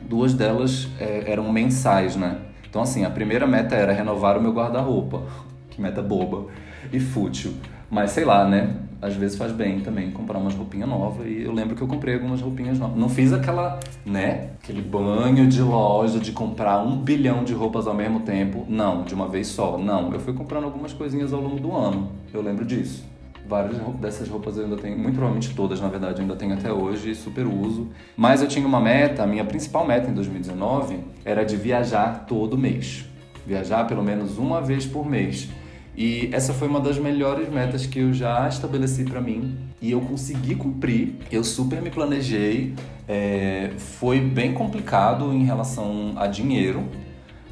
[0.00, 2.47] Duas delas é, eram mensais, né?
[2.68, 5.22] Então, assim, a primeira meta era renovar o meu guarda-roupa.
[5.70, 6.46] Que meta boba
[6.92, 7.54] e fútil.
[7.90, 8.76] Mas sei lá, né?
[9.00, 11.26] Às vezes faz bem também comprar umas roupinhas novas.
[11.26, 12.98] E eu lembro que eu comprei algumas roupinhas novas.
[12.98, 14.50] Não fiz aquela, né?
[14.62, 18.66] Aquele banho de loja de comprar um bilhão de roupas ao mesmo tempo.
[18.68, 19.78] Não, de uma vez só.
[19.78, 22.10] Não, eu fui comprando algumas coisinhas ao longo do ano.
[22.34, 23.07] Eu lembro disso.
[23.48, 26.70] Várias dessas roupas eu ainda tenho, muito provavelmente todas, na verdade, eu ainda tenho até
[26.70, 27.88] hoje, super uso.
[28.14, 32.58] Mas eu tinha uma meta, a minha principal meta em 2019 era de viajar todo
[32.58, 33.06] mês.
[33.46, 35.48] Viajar pelo menos uma vez por mês.
[35.96, 40.00] E essa foi uma das melhores metas que eu já estabeleci para mim e eu
[40.02, 41.16] consegui cumprir.
[41.32, 42.74] Eu super me planejei.
[43.08, 46.84] É, foi bem complicado em relação a dinheiro,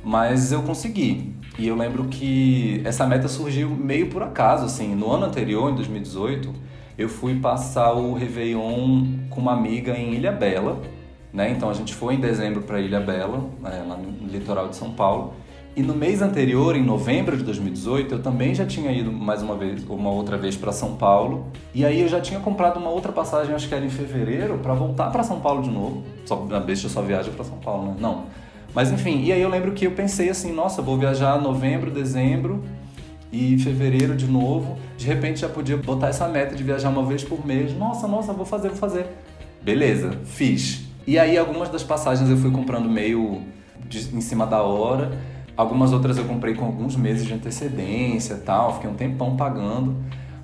[0.04, 1.35] mas eu consegui.
[1.58, 4.94] E eu lembro que essa meta surgiu meio por acaso, assim.
[4.94, 6.52] No ano anterior, em 2018,
[6.98, 10.80] eu fui passar o Réveillon com uma amiga em Ilha Bela,
[11.32, 11.50] né?
[11.50, 13.84] Então a gente foi em dezembro para Ilha Bela, né?
[13.88, 15.34] lá no litoral de São Paulo.
[15.76, 19.54] E no mês anterior, em novembro de 2018, eu também já tinha ido mais uma
[19.54, 21.48] vez, uma outra vez para São Paulo.
[21.74, 24.72] E aí eu já tinha comprado uma outra passagem, acho que era em fevereiro, para
[24.72, 26.02] voltar para São Paulo de novo.
[26.24, 27.96] Só na besta só viaja para São Paulo, né?
[28.00, 28.24] Não.
[28.76, 32.62] Mas enfim, e aí eu lembro que eu pensei assim, nossa, vou viajar novembro, dezembro
[33.32, 34.76] e fevereiro de novo.
[34.98, 37.74] De repente já podia botar essa meta de viajar uma vez por mês.
[37.74, 39.06] Nossa, nossa, vou fazer, vou fazer.
[39.62, 40.82] Beleza, fiz.
[41.06, 43.40] E aí algumas das passagens eu fui comprando meio
[43.88, 45.10] de, em cima da hora.
[45.56, 49.96] Algumas outras eu comprei com alguns meses de antecedência tal, fiquei um tempão pagando.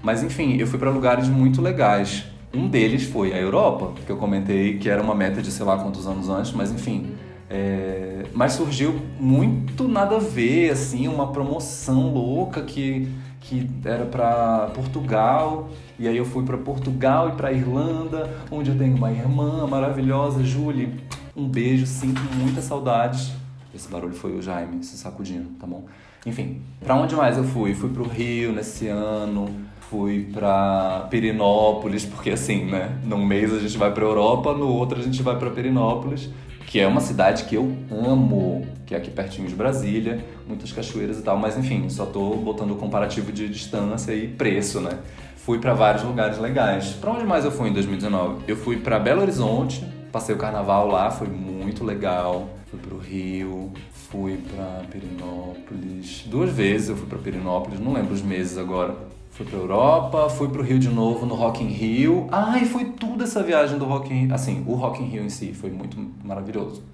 [0.03, 2.25] Mas enfim, eu fui para lugares muito legais.
[2.55, 5.77] Um deles foi a Europa, que eu comentei que era uma meta de sei lá
[5.77, 7.13] quantos anos antes, mas enfim,
[7.55, 13.07] é, mas surgiu muito nada a ver, assim, uma promoção louca que,
[13.43, 15.69] que era para Portugal.
[15.99, 20.43] E aí eu fui para Portugal e para Irlanda, onde eu tenho uma irmã maravilhosa,
[20.43, 20.95] Julie.
[21.37, 23.33] Um beijo, sinto muitas saudades.
[23.75, 25.85] Esse barulho foi o Jaime se sacudindo, tá bom?
[26.25, 27.75] Enfim, para onde mais eu fui?
[27.75, 29.51] Fui pro Rio nesse ano,
[29.91, 32.99] fui para Perinópolis, porque assim, né?
[33.05, 36.31] Num mês a gente vai para Europa, no outro a gente vai para Perinópolis
[36.73, 41.19] que é uma cidade que eu amo, que é aqui pertinho de Brasília, muitas cachoeiras
[41.19, 45.01] e tal, mas enfim, só tô botando o comparativo de distância e preço, né?
[45.37, 46.95] Fui para vários lugares legais.
[46.95, 48.45] Para onde mais eu fui em 2019?
[48.49, 52.49] Eu fui para Belo Horizonte, passei o carnaval lá, foi muito legal.
[52.71, 56.25] Fui pro Rio, fui para Perinópolis.
[56.25, 58.97] Duas vezes eu fui para Perinópolis, não lembro os meses agora.
[59.43, 62.29] Fui pra Europa, fui pro Rio de novo no Rock in Rio.
[62.31, 64.31] Ai, foi tudo essa viagem do Rock in.
[64.31, 66.85] Assim, o Rock in Rio em si foi muito maravilhoso.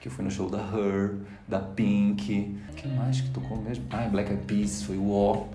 [0.00, 1.16] Que eu fui no show da Her,
[1.46, 2.56] da Pink.
[2.74, 3.84] que mais que tocou mesmo?
[3.90, 5.48] Ai, Black Eyed Peas, foi o O.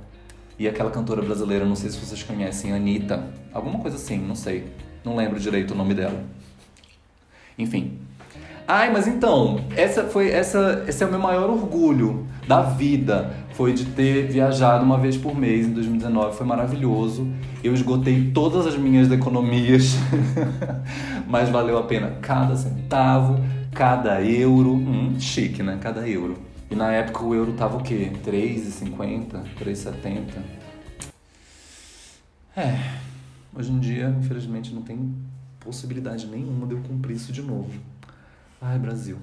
[0.59, 3.33] E aquela cantora brasileira, não sei se vocês conhecem, Anitta.
[3.51, 4.71] Alguma coisa assim, não sei.
[5.03, 6.23] Não lembro direito o nome dela.
[7.57, 7.97] Enfim.
[8.67, 13.73] Ai, mas então, essa foi essa, esse é o meu maior orgulho da vida foi
[13.73, 16.35] de ter viajado uma vez por mês em 2019.
[16.35, 17.27] Foi maravilhoso.
[17.63, 19.95] Eu esgotei todas as minhas economias,
[21.27, 23.39] mas valeu a pena cada centavo,
[23.71, 24.73] cada euro.
[24.73, 25.77] Hum, chique, né?
[25.81, 26.37] Cada euro.
[26.69, 28.11] E na época o euro tava o quê?
[28.25, 30.63] 3,50, 3,70.
[32.55, 32.79] É,
[33.55, 35.15] hoje em dia, infelizmente, não tem
[35.59, 37.71] possibilidade nenhuma de eu cumprir isso de novo.
[38.61, 39.17] Ai, Brasil.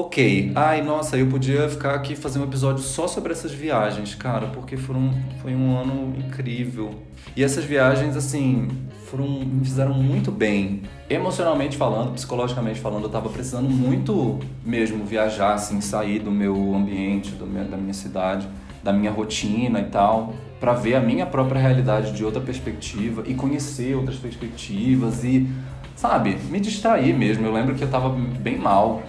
[0.00, 4.46] Ok, ai nossa, eu podia ficar aqui fazer um episódio só sobre essas viagens, cara,
[4.46, 7.02] porque foram, foi um ano incrível.
[7.34, 8.68] E essas viagens, assim,
[9.06, 10.82] foram, me fizeram muito bem.
[11.10, 17.32] Emocionalmente falando, psicologicamente falando, eu tava precisando muito mesmo viajar, assim, sair do meu ambiente,
[17.32, 18.48] do meu, da minha cidade,
[18.84, 23.34] da minha rotina e tal, para ver a minha própria realidade de outra perspectiva e
[23.34, 25.48] conhecer outras perspectivas e,
[25.96, 27.44] sabe, me distrair mesmo.
[27.44, 29.02] Eu lembro que eu tava bem mal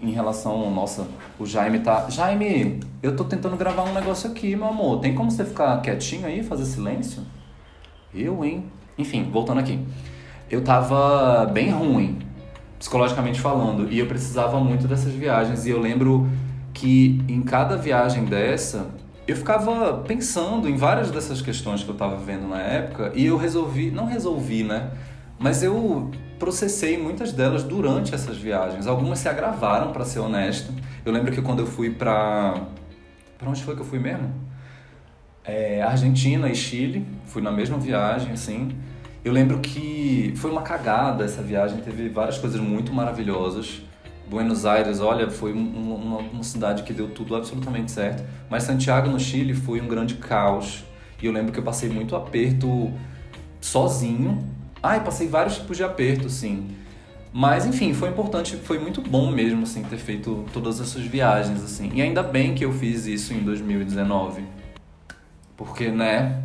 [0.00, 1.06] em relação, nossa,
[1.38, 2.08] o Jaime tá.
[2.10, 5.00] Jaime, eu tô tentando gravar um negócio aqui, meu amor.
[5.00, 7.22] Tem como você ficar quietinho aí, fazer silêncio?
[8.14, 8.64] Eu, hein?
[8.98, 9.78] Enfim, voltando aqui.
[10.50, 12.18] Eu tava bem ruim,
[12.78, 15.66] psicologicamente falando, e eu precisava muito dessas viagens.
[15.66, 16.28] E eu lembro
[16.72, 18.88] que em cada viagem dessa,
[19.26, 23.36] eu ficava pensando em várias dessas questões que eu tava vendo na época, e eu
[23.36, 24.90] resolvi, não resolvi, né?
[25.38, 28.86] Mas eu processei muitas delas durante essas viagens.
[28.86, 30.72] Algumas se agravaram, para ser honesto.
[31.04, 32.54] Eu lembro que quando eu fui para.
[33.38, 34.32] Para onde foi que eu fui mesmo?
[35.44, 38.70] É, Argentina e Chile, fui na mesma viagem, assim.
[39.24, 43.82] Eu lembro que foi uma cagada essa viagem, teve várias coisas muito maravilhosas.
[44.28, 48.24] Buenos Aires, olha, foi uma, uma cidade que deu tudo absolutamente certo.
[48.50, 50.84] Mas Santiago, no Chile, foi um grande caos.
[51.22, 52.92] E eu lembro que eu passei muito aperto
[53.60, 54.44] sozinho,
[54.86, 56.68] Ai, passei vários tipos de aperto, sim.
[57.32, 61.90] Mas enfim, foi importante, foi muito bom mesmo assim ter feito todas essas viagens assim.
[61.92, 64.42] E ainda bem que eu fiz isso em 2019.
[65.56, 66.40] Porque, né,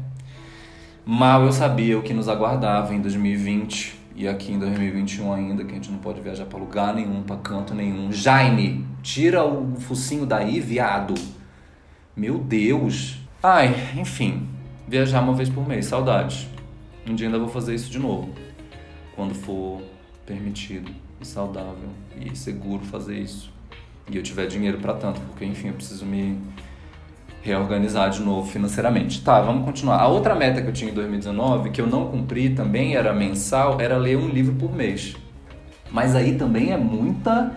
[1.06, 5.72] mal eu sabia o que nos aguardava em 2020 e aqui em 2021 ainda, que
[5.72, 8.12] a gente não pode viajar para lugar nenhum, para canto nenhum.
[8.12, 11.14] Jaime, tira o focinho daí, viado.
[12.16, 13.20] Meu Deus.
[13.42, 14.48] Ai, enfim,
[14.88, 16.51] viajar uma vez por mês, saudades.
[17.08, 18.30] Um dia ainda vou fazer isso de novo,
[19.16, 19.82] quando for
[20.26, 23.52] permitido e saudável e seguro fazer isso.
[24.10, 26.38] E eu tiver dinheiro para tanto, porque enfim, eu preciso me
[27.42, 29.22] reorganizar de novo financeiramente.
[29.24, 30.00] Tá, vamos continuar.
[30.00, 33.82] A outra meta que eu tinha em 2019, que eu não cumpri também, era mensal,
[33.82, 35.16] era ler um livro por mês.
[35.92, 37.56] Mas aí também é muita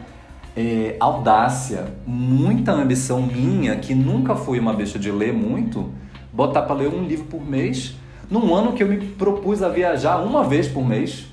[0.57, 5.93] é, audácia, muita ambição minha, que nunca fui uma bicha de ler muito,
[6.33, 7.95] botar para ler um livro por mês
[8.31, 11.27] num ano que eu me propus a viajar uma vez por mês,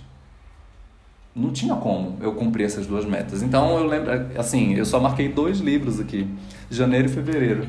[1.35, 3.41] não tinha como eu cumprir essas duas metas.
[3.41, 6.27] Então eu lembro, assim, eu só marquei dois livros aqui,
[6.69, 7.67] janeiro e fevereiro.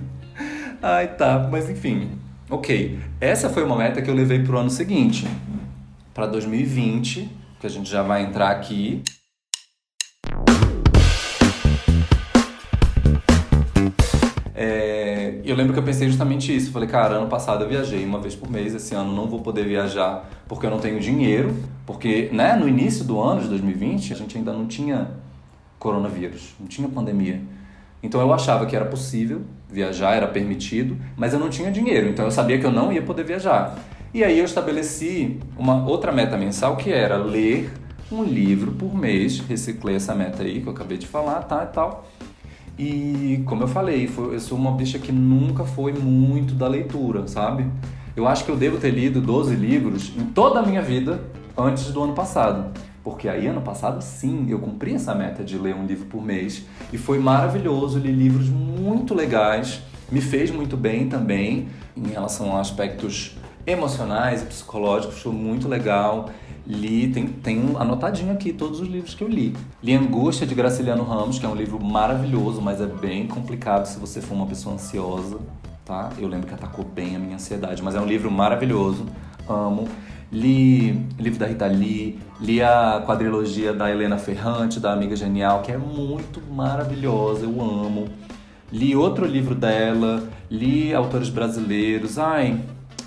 [0.82, 2.10] Ai, tá, mas enfim.
[2.50, 5.26] Ok, essa foi uma meta que eu levei pro ano seguinte,
[6.12, 9.02] para 2020, que a gente já vai entrar aqui.
[14.54, 16.70] É, eu lembro que eu pensei justamente isso.
[16.70, 19.64] Falei, cara, ano passado eu viajei uma vez por mês, esse ano não vou poder
[19.66, 24.16] viajar porque eu não tenho dinheiro, porque né, no início do ano de 2020 a
[24.16, 25.10] gente ainda não tinha
[25.78, 27.40] coronavírus, não tinha pandemia.
[28.02, 32.24] Então eu achava que era possível viajar, era permitido, mas eu não tinha dinheiro, então
[32.24, 33.76] eu sabia que eu não ia poder viajar.
[34.12, 37.72] E aí eu estabeleci uma outra meta mensal que era ler
[38.12, 41.74] um livro por mês, reciclei essa meta aí que eu acabei de falar, tá e
[41.74, 42.06] tal.
[42.78, 47.66] E como eu falei, eu sou uma bicha que nunca foi muito da leitura, sabe?
[48.16, 51.20] Eu acho que eu devo ter lido 12 livros em toda a minha vida
[51.56, 52.72] antes do ano passado.
[53.02, 56.64] Porque aí, ano passado, sim, eu cumpri essa meta de ler um livro por mês.
[56.92, 62.60] E foi maravilhoso, li livros muito legais, me fez muito bem também em relação a
[62.60, 66.30] aspectos emocionais e psicológicos, foi muito legal.
[66.66, 69.54] Li, tem, tem anotadinho aqui todos os livros que eu li.
[69.82, 73.98] Li Angústia de Graciliano Ramos, que é um livro maravilhoso, mas é bem complicado se
[73.98, 75.38] você for uma pessoa ansiosa,
[75.84, 76.10] tá?
[76.18, 79.04] Eu lembro que atacou bem a minha ansiedade, mas é um livro maravilhoso,
[79.46, 79.86] amo.
[80.32, 85.70] Li livro da Rita Lee, li a quadrilogia da Helena Ferrante, da Amiga Genial, que
[85.70, 88.08] é muito maravilhosa, eu amo.
[88.72, 92.58] Li outro livro dela, li autores brasileiros, ai,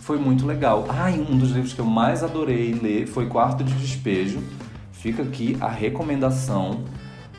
[0.07, 0.85] foi muito legal.
[0.87, 4.41] Ah, e um dos livros que eu mais adorei ler foi Quarto de Despejo.
[4.93, 6.85] Fica aqui a recomendação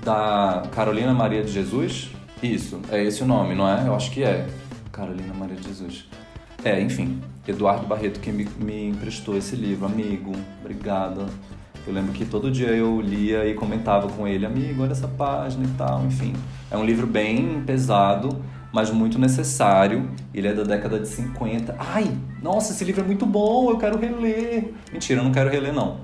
[0.04, 2.10] da Carolina Maria de Jesus.
[2.42, 3.86] Isso, é esse o nome, não é?
[3.86, 4.46] Eu acho que é.
[4.92, 6.10] Carolina Maria de Jesus.
[6.62, 9.86] É, enfim, Eduardo Barreto que me, me emprestou esse livro.
[9.86, 11.24] Amigo, obrigada.
[11.86, 15.64] Eu lembro que todo dia eu lia e comentava com ele, amigo, olha essa página
[15.64, 16.34] e tal, enfim.
[16.70, 20.10] É um livro bem pesado, mas muito necessário.
[20.32, 21.74] Ele é da década de 50.
[21.78, 24.72] Ai, nossa, esse livro é muito bom, eu quero reler.
[24.92, 26.00] Mentira, eu não quero reler não.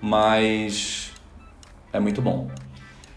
[0.00, 1.12] Mas
[1.92, 2.48] é muito bom.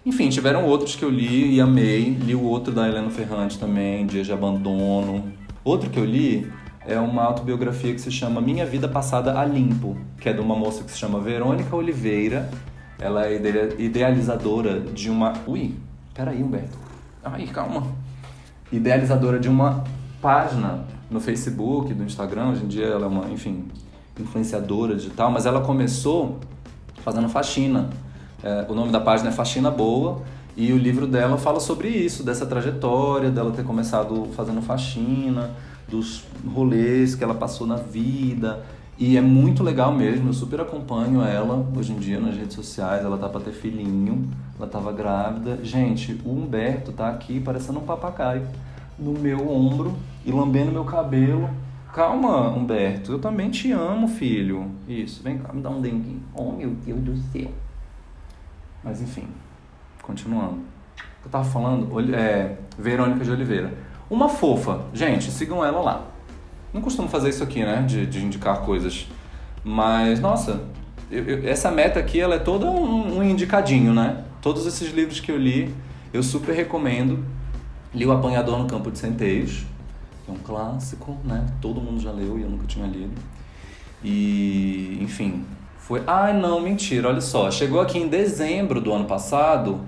[0.05, 2.11] Enfim, tiveram outros que eu li e amei.
[2.11, 5.31] Li o outro da Helena Ferrante também, Dias de Abandono.
[5.63, 6.51] Outro que eu li
[6.87, 10.55] é uma autobiografia que se chama Minha Vida Passada a Limpo, que é de uma
[10.55, 12.49] moça que se chama Verônica Oliveira.
[12.97, 13.35] Ela é
[13.77, 15.33] idealizadora de uma.
[15.45, 15.75] Ui,
[16.13, 16.77] peraí, Humberto.
[17.23, 17.83] Ai, calma.
[18.71, 19.83] Idealizadora de uma
[20.21, 22.49] página no Facebook, do Instagram.
[22.49, 23.65] Hoje em dia ela é uma, enfim,
[24.19, 26.39] influenciadora digital, mas ela começou
[27.03, 27.89] fazendo faxina
[28.41, 30.21] é, o nome da página é Faxina Boa
[30.55, 35.51] e o livro dela fala sobre isso, dessa trajetória, dela ter começado fazendo faxina,
[35.87, 38.63] dos rolês que ela passou na vida.
[38.97, 43.03] E é muito legal mesmo, eu super acompanho ela hoje em dia nas redes sociais,
[43.03, 44.29] ela tá pra ter filhinho,
[44.59, 45.63] ela tava grávida.
[45.63, 48.45] Gente, o Humberto tá aqui parecendo um papagaio
[48.97, 49.95] no meu ombro
[50.25, 51.49] e lambendo meu cabelo.
[51.93, 54.69] Calma, Humberto, eu também te amo, filho.
[54.87, 56.21] Isso, vem cá, me dá um denguinho.
[56.35, 57.49] Oh, meu Deus do céu.
[58.83, 59.27] Mas enfim,
[60.03, 60.59] continuando.
[61.23, 63.73] Eu tava falando, é, Verônica de Oliveira.
[64.09, 64.81] Uma fofa.
[64.93, 66.05] Gente, sigam ela lá.
[66.73, 67.81] Não costumo fazer isso aqui, né?
[67.87, 69.07] De, de indicar coisas.
[69.63, 70.61] Mas, nossa,
[71.11, 74.23] eu, eu, essa meta aqui, ela é toda um, um, indicadinho, né?
[74.41, 75.73] Todos esses livros que eu li,
[76.13, 77.25] eu super recomendo.
[77.93, 79.65] Li O Apanhador no Campo de Centeios,
[80.23, 81.45] que é um clássico, né?
[81.61, 83.19] Todo mundo já leu e eu nunca tinha lido.
[84.03, 85.43] E, enfim,
[85.77, 87.51] foi, ah, não, mentira, olha só.
[87.51, 89.81] Chegou aqui em dezembro do ano passado,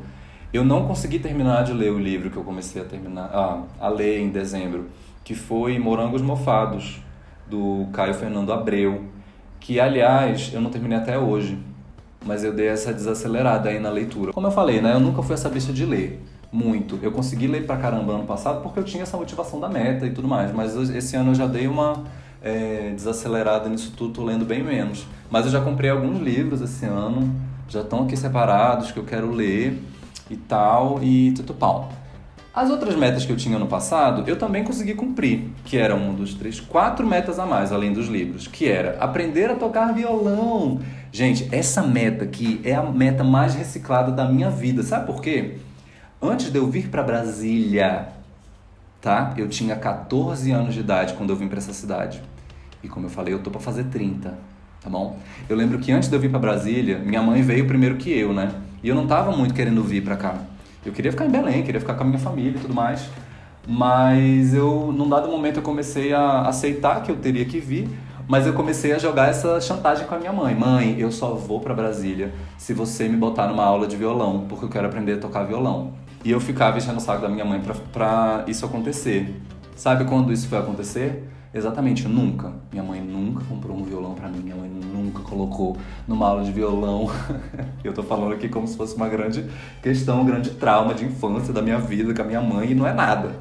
[0.51, 3.87] eu não consegui terminar de ler o livro que eu comecei a terminar, ah, a
[3.87, 4.89] ler em dezembro,
[5.23, 6.99] que foi Morangos Mofados,
[7.47, 9.05] do Caio Fernando Abreu,
[9.59, 11.57] que aliás eu não terminei até hoje,
[12.25, 14.33] mas eu dei essa desacelerada aí na leitura.
[14.33, 16.99] Como eu falei, né, eu nunca fui essa bicha de ler muito.
[17.01, 20.11] Eu consegui ler pra caramba ano passado porque eu tinha essa motivação da meta e
[20.11, 22.03] tudo mais, mas esse ano eu já dei uma
[22.41, 25.05] é, desacelerada nisso tudo, tô lendo bem menos.
[25.29, 27.33] Mas eu já comprei alguns livros esse ano,
[27.69, 29.81] já estão aqui separados que eu quero ler
[30.29, 31.91] e tal, e tudo pau.
[32.53, 36.13] As outras metas que eu tinha no passado, eu também consegui cumprir, que eram um
[36.13, 40.81] dos três, quatro metas a mais, além dos livros, que era aprender a tocar violão.
[41.11, 44.81] Gente, essa meta aqui é a meta mais reciclada da minha vida.
[44.81, 45.57] Sabe por quê?
[46.21, 48.07] Antes de eu vir para Brasília,
[49.01, 49.33] tá?
[49.35, 52.21] Eu tinha 14 anos de idade quando eu vim para essa cidade.
[52.81, 54.33] E como eu falei, eu tô para fazer 30,
[54.81, 55.19] tá bom?
[55.49, 58.31] Eu lembro que antes de eu vir para Brasília, minha mãe veio primeiro que eu,
[58.33, 58.49] né?
[58.81, 60.35] E eu não tava muito querendo vir para cá.
[60.85, 63.09] Eu queria ficar em Belém, queria ficar com a minha família e tudo mais.
[63.67, 67.89] Mas eu, num dado momento, eu comecei a aceitar que eu teria que vir,
[68.31, 70.55] mas eu comecei a jogar essa chantagem com a minha mãe.
[70.55, 74.63] Mãe, eu só vou para Brasília se você me botar numa aula de violão, porque
[74.63, 75.91] eu quero aprender a tocar violão.
[76.23, 79.35] E eu ficava enchendo o saco da minha mãe pra, pra isso acontecer.
[79.75, 81.27] Sabe quando isso foi acontecer?
[81.53, 82.53] Exatamente, nunca.
[82.71, 85.75] Minha mãe nunca comprou um violão para mim, minha mãe nunca colocou
[86.07, 87.11] numa aula de violão.
[87.83, 89.45] eu tô falando aqui como se fosse uma grande
[89.83, 92.87] questão, um grande trauma de infância da minha vida com a minha mãe e não
[92.87, 93.35] é nada.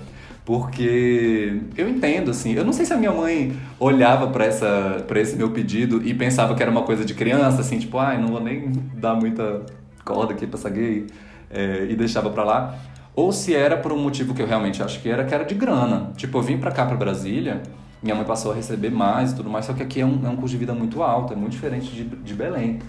[0.51, 5.21] Porque eu entendo, assim, eu não sei se a minha mãe olhava para essa para
[5.21, 8.27] esse meu pedido e pensava que era uma coisa de criança, assim, tipo, ai, não
[8.27, 9.63] vou nem dar muita
[10.05, 11.07] corda aqui pra essa gay
[11.49, 12.75] é, e deixava para lá,
[13.15, 15.55] ou se era por um motivo que eu realmente acho que era, que era de
[15.55, 16.11] grana.
[16.17, 17.63] Tipo, eu vim para cá, para Brasília,
[18.03, 20.29] minha mãe passou a receber mais e tudo mais, só que aqui é um, é
[20.29, 22.81] um custo de vida muito alto, é muito diferente de, de Belém.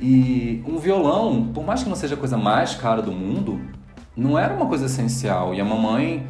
[0.00, 3.60] E um violão, por mais que não seja a coisa mais cara do mundo,
[4.16, 5.54] não era uma coisa essencial.
[5.54, 6.26] E a mamãe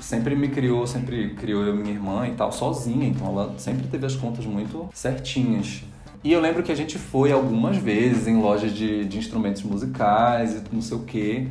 [0.00, 3.86] sempre me criou, sempre criou eu e minha irmã e tal, sozinha, então ela sempre
[3.86, 5.82] teve as contas muito certinhas.
[6.22, 10.54] E eu lembro que a gente foi algumas vezes em lojas de, de instrumentos musicais
[10.54, 11.46] e não sei o quê,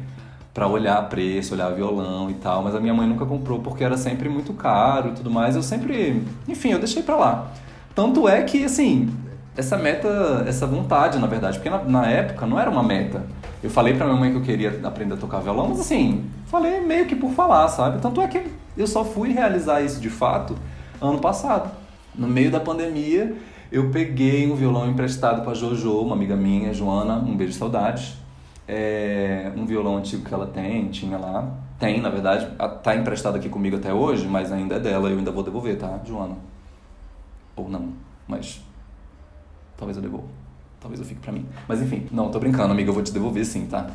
[0.53, 3.97] para olhar preço, olhar violão e tal, mas a minha mãe nunca comprou porque era
[3.97, 5.55] sempre muito caro e tudo mais.
[5.55, 7.51] Eu sempre, enfim, eu deixei para lá.
[7.93, 9.09] Tanto é que, assim,
[9.55, 13.23] essa meta, essa vontade, na verdade, porque na, na, época não era uma meta.
[13.65, 16.81] Eu falei pra minha mãe que eu queria aprender a tocar violão, mas assim, falei
[16.81, 17.99] meio que por falar, sabe?
[17.99, 18.45] Tanto é que
[18.77, 20.55] eu só fui realizar isso de fato
[21.01, 21.71] ano passado.
[22.13, 23.35] No meio da pandemia,
[23.71, 27.57] eu peguei um violão emprestado com a Jojo, uma amiga minha, Joana, um beijo de
[27.57, 28.17] saudades.
[28.67, 31.51] É um violão antigo que ela tem, tinha lá.
[31.79, 32.47] Tem, na verdade,
[32.83, 35.99] tá emprestado aqui comigo até hoje, mas ainda é dela, eu ainda vou devolver, tá,
[36.05, 36.37] Joana?
[37.55, 37.93] Ou não,
[38.27, 38.63] mas
[39.75, 40.44] talvez eu devolva.
[40.85, 41.47] Talvez eu fique pra mim.
[41.67, 43.87] Mas enfim, não, tô brincando, amiga, eu vou te devolver sim, tá?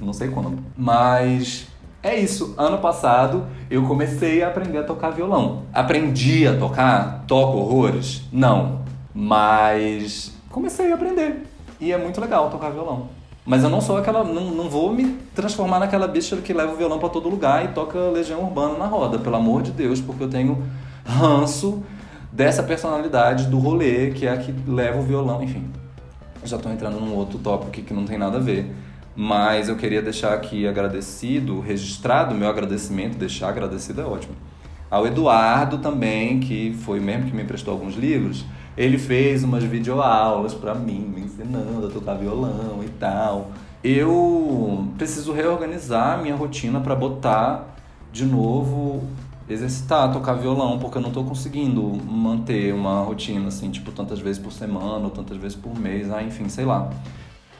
[0.00, 0.56] não sei quando.
[0.76, 1.66] Mas
[2.00, 2.54] é isso.
[2.56, 5.64] Ano passado eu comecei a aprender a tocar violão.
[5.74, 7.24] Aprendi a tocar?
[7.26, 8.22] Toco horrores?
[8.32, 8.82] Não.
[9.12, 11.48] Mas comecei a aprender.
[11.80, 13.08] E é muito legal tocar violão.
[13.44, 14.22] Mas eu não sou aquela.
[14.22, 17.68] Não, não vou me transformar naquela bicha que leva o violão para todo lugar e
[17.68, 20.62] toca Legião Urbana na roda, pelo amor de Deus, porque eu tenho
[21.04, 21.82] ranço
[22.30, 25.64] dessa personalidade do rolê, que é a que leva o violão, enfim.
[26.46, 28.72] Já estou entrando num outro tópico que não tem nada a ver.
[29.14, 34.34] Mas eu queria deixar aqui agradecido, registrado meu agradecimento, deixar agradecido é ótimo.
[34.90, 38.44] Ao Eduardo também, que foi mesmo que me emprestou alguns livros,
[38.76, 43.50] ele fez umas videoaulas para mim, me ensinando a tocar violão e tal.
[43.82, 47.74] Eu preciso reorganizar minha rotina para botar
[48.12, 49.02] de novo
[49.48, 54.40] exercitar, tocar violão, porque eu não tô conseguindo manter uma rotina assim, tipo, tantas vezes
[54.40, 56.90] por semana ou tantas vezes por mês, ah, enfim, sei lá.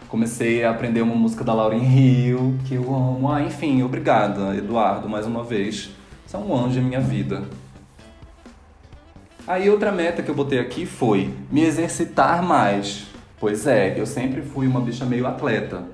[0.08, 3.30] Comecei a aprender uma música da Lauren Hill, que eu amo.
[3.30, 5.90] Ah, enfim, obrigada, Eduardo, mais uma vez.
[6.24, 7.44] Você é um anjo em minha vida.
[9.46, 13.06] Aí outra meta que eu botei aqui foi me exercitar mais.
[13.38, 15.84] Pois é, eu sempre fui uma bicha meio atleta.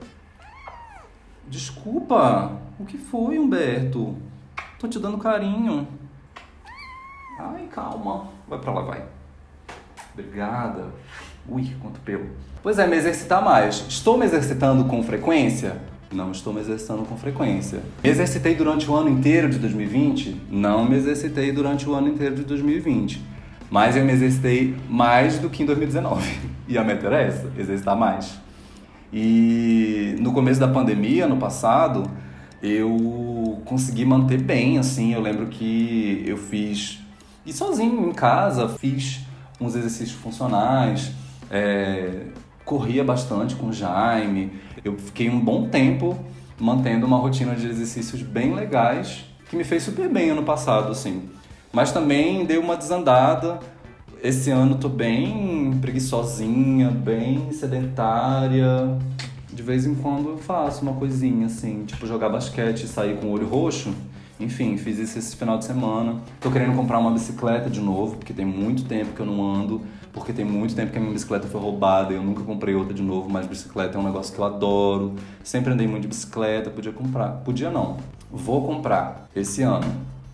[1.49, 4.17] Desculpa, o que foi, Humberto?
[4.83, 5.87] Tô te dando carinho.
[7.39, 8.27] Ai, calma.
[8.49, 9.05] Vai pra lá, vai.
[10.13, 10.87] Obrigada.
[11.49, 12.27] Ui, quanto pelo.
[12.65, 13.87] Pois é, me exercitar mais.
[13.89, 15.81] Estou me exercitando com frequência?
[16.11, 17.81] Não estou me exercitando com frequência.
[18.03, 20.49] Me exercitei durante o ano inteiro de 2020?
[20.51, 23.25] Não me exercitei durante o ano inteiro de 2020.
[23.71, 26.53] Mas eu me exercitei mais do que em 2019.
[26.67, 28.41] E a meta era essa, exercitar mais.
[29.13, 32.09] E no começo da pandemia, no passado,
[32.63, 35.13] eu consegui manter bem, assim.
[35.13, 37.01] Eu lembro que eu fiz,
[37.45, 39.21] e sozinho em casa, fiz
[39.61, 41.13] uns exercícios funcionais,
[41.51, 42.27] é,
[42.65, 44.53] corria bastante com o Jaime.
[44.85, 46.19] Eu fiquei um bom tempo
[46.59, 51.29] mantendo uma rotina de exercícios bem legais, que me fez super bem ano passado, assim.
[51.73, 53.59] Mas também deu uma desandada.
[54.23, 58.97] Esse ano tô bem preguiçosinha, bem sedentária.
[59.63, 63.29] De vez em quando eu faço uma coisinha assim, tipo jogar basquete e sair com
[63.29, 63.95] o olho roxo.
[64.41, 66.17] Enfim, fiz isso esse final de semana.
[66.41, 69.81] Tô querendo comprar uma bicicleta de novo, porque tem muito tempo que eu não ando,
[70.13, 72.93] porque tem muito tempo que a minha bicicleta foi roubada e eu nunca comprei outra
[72.93, 75.15] de novo, mas bicicleta é um negócio que eu adoro.
[75.45, 77.29] Sempre andei muito de bicicleta, podia comprar.
[77.45, 77.99] Podia não.
[78.33, 79.87] Vou comprar esse ano.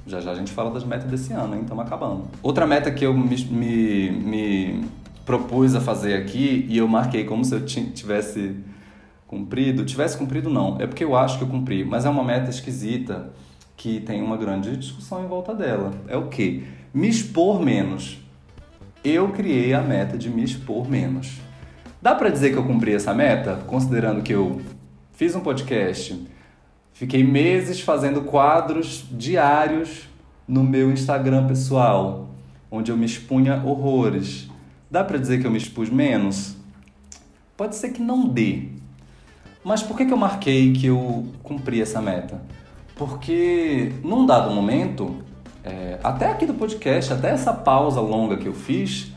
[0.06, 1.60] Já já a gente fala das metas desse ano, hein?
[1.64, 2.22] Estamos acabando.
[2.42, 4.84] Outra meta que eu me, me, me
[5.26, 8.56] propus a fazer aqui, e eu marquei como se eu tivesse
[9.28, 9.84] cumprido.
[9.84, 10.80] Tivesse cumprido, não.
[10.80, 13.30] É porque eu acho que eu cumpri, mas é uma meta esquisita
[13.76, 15.92] que tem uma grande discussão em volta dela.
[16.08, 16.64] É o quê?
[16.92, 18.18] Me expor menos.
[19.04, 21.38] Eu criei a meta de me expor menos.
[22.02, 24.60] Dá para dizer que eu cumpri essa meta, considerando que eu
[25.12, 26.26] fiz um podcast
[26.98, 30.08] Fiquei meses fazendo quadros diários
[30.48, 32.28] no meu Instagram pessoal,
[32.68, 34.50] onde eu me expunha horrores.
[34.90, 36.56] Dá para dizer que eu me expus menos?
[37.56, 38.70] Pode ser que não dê.
[39.68, 42.40] Mas por que, que eu marquei que eu cumpri essa meta?
[42.96, 45.16] Porque num dado momento,
[45.62, 49.12] é, até aqui do podcast, até essa pausa longa que eu fiz,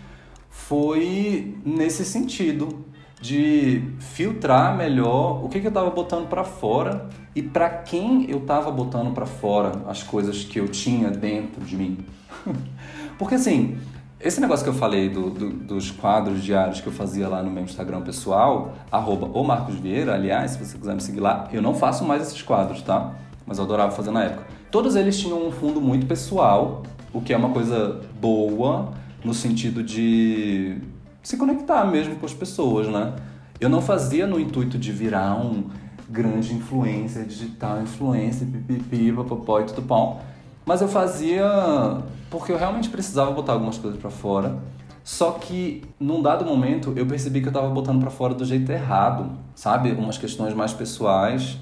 [0.50, 2.84] foi nesse sentido
[3.22, 8.40] de filtrar melhor o que, que eu estava botando para fora e para quem eu
[8.40, 12.00] estava botando para fora as coisas que eu tinha dentro de mim.
[13.18, 13.78] Porque assim,
[14.24, 17.50] esse negócio que eu falei do, do, dos quadros diários que eu fazia lá no
[17.50, 21.62] meu Instagram pessoal, arroba o Marcos Vieira, aliás, se você quiser me seguir lá, eu
[21.62, 23.14] não faço mais esses quadros, tá?
[23.46, 24.46] Mas eu adorava fazer na época.
[24.70, 28.94] Todos eles tinham um fundo muito pessoal, o que é uma coisa boa
[29.24, 30.78] no sentido de
[31.22, 33.14] se conectar mesmo com as pessoas, né?
[33.60, 35.66] Eu não fazia no intuito de virar um
[36.10, 40.22] grande influencer digital, influencer, pipipi, papapó e tudo bom.
[40.66, 42.02] Mas eu fazia
[42.32, 44.58] porque eu realmente precisava botar algumas coisas para fora.
[45.04, 48.72] Só que num dado momento eu percebi que eu tava botando para fora do jeito
[48.72, 49.92] errado, sabe?
[49.92, 51.58] Umas questões mais pessoais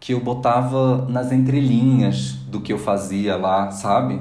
[0.00, 4.20] que eu botava nas entrelinhas do que eu fazia lá, sabe?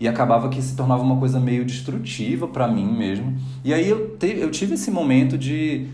[0.00, 3.36] e acabava que se tornava uma coisa meio destrutiva para mim mesmo.
[3.64, 5.88] E aí eu, te, eu tive esse momento de,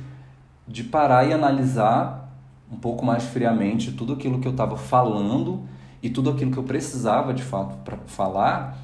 [0.69, 2.31] de parar e analisar
[2.71, 5.63] um pouco mais friamente tudo aquilo que eu estava falando
[6.03, 8.79] e tudo aquilo que eu precisava de fato para falar,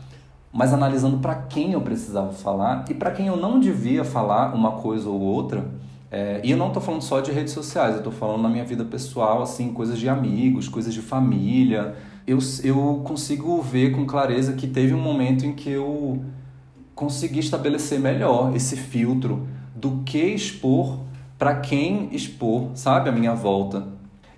[0.53, 4.73] mas analisando para quem eu precisava falar e para quem eu não devia falar uma
[4.73, 5.65] coisa ou outra.
[6.11, 8.65] É, e eu não estou falando só de redes sociais, eu estou falando na minha
[8.65, 11.95] vida pessoal, assim, coisas de amigos, coisas de família,
[12.27, 16.25] eu, eu consigo ver com clareza que teve um momento em que eu
[16.95, 20.99] consegui estabelecer melhor esse filtro do que expor
[21.39, 23.89] para quem expor, sabe, a minha volta.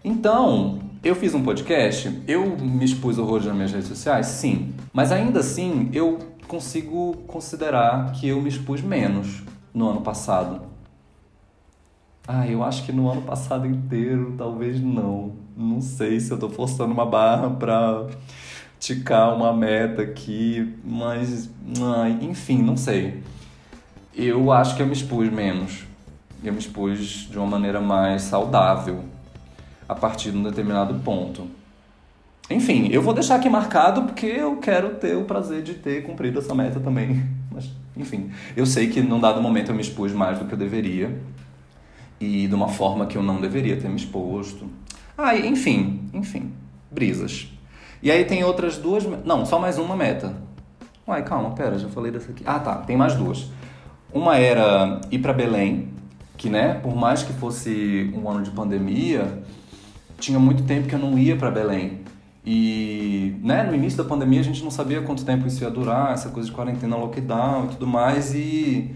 [0.05, 5.11] Então, eu fiz um podcast, eu me expus horrores nas minhas redes sociais, sim, mas
[5.11, 9.43] ainda assim eu consigo considerar que eu me expus menos
[9.75, 10.63] no ano passado.
[12.27, 15.33] Ah, eu acho que no ano passado inteiro, talvez não.
[15.57, 18.07] Não sei se eu tô forçando uma barra pra
[18.79, 21.51] ticar uma meta aqui, mas
[22.21, 23.25] enfim, não sei.
[24.15, 25.85] Eu acho que eu me expus menos.
[26.45, 29.05] Eu me expus de uma maneira mais saudável
[29.93, 31.47] a partir de um determinado ponto.
[32.51, 36.39] Enfim, eu vou deixar aqui marcado porque eu quero ter o prazer de ter cumprido
[36.39, 37.23] essa meta também.
[37.53, 40.59] Mas, enfim, eu sei que num dado momento eu me expus mais do que eu
[40.59, 41.21] deveria
[42.19, 44.67] e de uma forma que eu não deveria ter me exposto.
[45.17, 46.53] Ah, enfim, enfim,
[46.91, 47.49] brisas.
[48.03, 50.35] E aí tem outras duas, não, só mais uma meta.
[51.07, 52.43] Uai, calma, pera, já falei dessa aqui.
[52.47, 53.51] Ah, tá, tem mais duas.
[54.13, 55.89] Uma era ir para Belém,
[56.37, 59.43] que, né, por mais que fosse um ano de pandemia,
[60.23, 62.01] tinha muito tempo que eu não ia para Belém.
[62.47, 66.13] E, né, no início da pandemia a gente não sabia quanto tempo isso ia durar,
[66.13, 68.95] essa coisa de quarentena, lockdown e tudo mais, e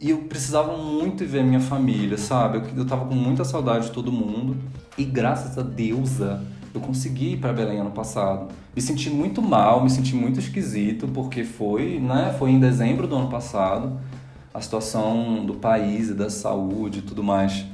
[0.00, 2.58] e eu precisava muito ver minha família, sabe?
[2.58, 4.56] Eu, eu tava com muita saudade de todo mundo.
[4.98, 6.42] E graças a deusa,
[6.74, 8.52] eu consegui ir para Belém ano passado.
[8.74, 12.34] Me senti muito mal, me senti muito esquisito, porque foi, né?
[12.36, 14.00] Foi em dezembro do ano passado.
[14.52, 17.64] A situação do país e da saúde e tudo mais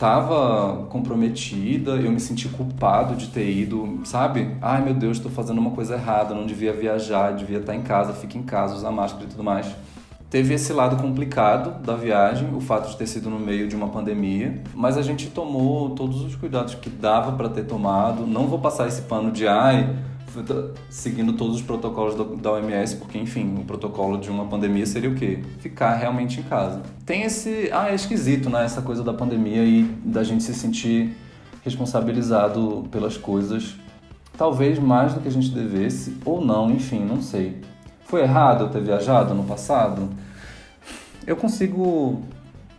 [0.00, 4.56] tava comprometida, eu me senti culpado de ter ido, sabe?
[4.62, 8.14] Ai meu Deus, estou fazendo uma coisa errada, não devia viajar, devia estar em casa,
[8.14, 9.66] fica em casa, usar máscara e tudo mais.
[10.30, 13.88] Teve esse lado complicado da viagem, o fato de ter sido no meio de uma
[13.88, 18.26] pandemia, mas a gente tomou todos os cuidados que dava para ter tomado.
[18.26, 19.94] Não vou passar esse pano de ai,
[20.88, 25.14] seguindo todos os protocolos da OMS, porque enfim, o protocolo de uma pandemia seria o
[25.14, 25.40] quê?
[25.58, 26.82] Ficar realmente em casa.
[27.04, 31.16] Tem esse, ah, é esquisito, né, essa coisa da pandemia e da gente se sentir
[31.64, 33.76] responsabilizado pelas coisas,
[34.36, 37.60] talvez mais do que a gente devesse ou não, enfim, não sei.
[38.04, 40.08] Foi errado eu ter viajado no passado?
[41.26, 42.22] Eu consigo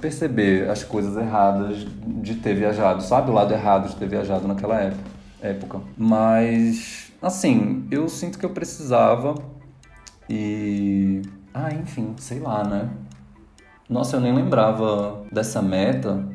[0.02, 1.86] perceber as coisas erradas
[2.22, 3.30] de ter viajado, sabe?
[3.30, 4.92] O lado errado de ter viajado naquela
[5.40, 5.80] época.
[5.96, 9.36] Mas, assim, eu sinto que eu precisava
[10.30, 11.22] e.
[11.54, 12.90] Ah, enfim, sei lá, né?
[13.90, 16.26] Nossa, eu nem lembrava dessa meta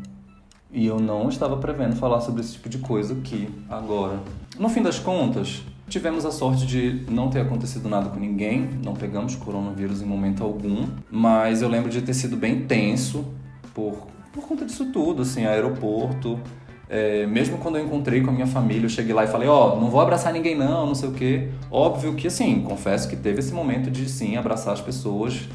[0.71, 4.21] e eu não estava prevendo falar sobre esse tipo de coisa aqui, agora.
[4.59, 8.93] No fim das contas, Tivemos a sorte de não ter acontecido nada com ninguém, não
[8.93, 13.25] pegamos coronavírus em momento algum, mas eu lembro de ter sido bem tenso
[13.73, 16.41] por, por conta disso tudo, assim, aeroporto.
[16.89, 19.75] É, mesmo quando eu encontrei com a minha família, eu cheguei lá e falei, ó,
[19.75, 21.49] oh, não vou abraçar ninguém não, não sei o quê.
[21.71, 25.49] Óbvio que, assim, confesso que teve esse momento de, sim, abraçar as pessoas,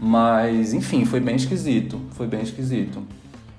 [0.00, 3.02] mas, enfim, foi bem esquisito, foi bem esquisito.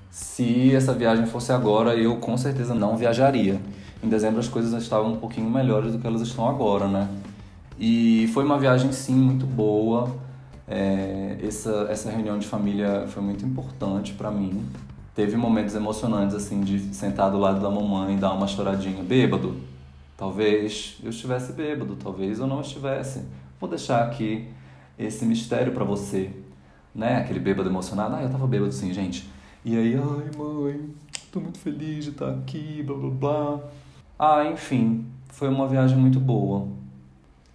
[0.09, 3.59] Se essa viagem fosse agora, eu com certeza não viajaria
[4.03, 7.07] em dezembro as coisas estavam um pouquinho melhores do que elas estão agora, né?
[7.79, 10.13] E foi uma viagem, sim, muito boa.
[10.67, 14.61] É, essa, essa reunião de família foi muito importante para mim.
[15.15, 19.03] Teve momentos emocionantes, assim, de sentar do lado da mamãe dar uma choradinha.
[19.03, 19.55] Bêbado?
[20.17, 23.23] Talvez eu estivesse bêbado, talvez eu não estivesse.
[23.59, 24.47] Vou deixar aqui
[24.97, 26.31] esse mistério para você,
[26.95, 27.17] né?
[27.17, 28.15] Aquele bêbado emocionado.
[28.15, 29.29] Ah, eu tava bêbado sim, gente.
[29.63, 30.89] E aí, ai mãe,
[31.31, 33.59] tô muito feliz de estar aqui, blá blá blá.
[34.17, 36.67] Ah, enfim, foi uma viagem muito boa,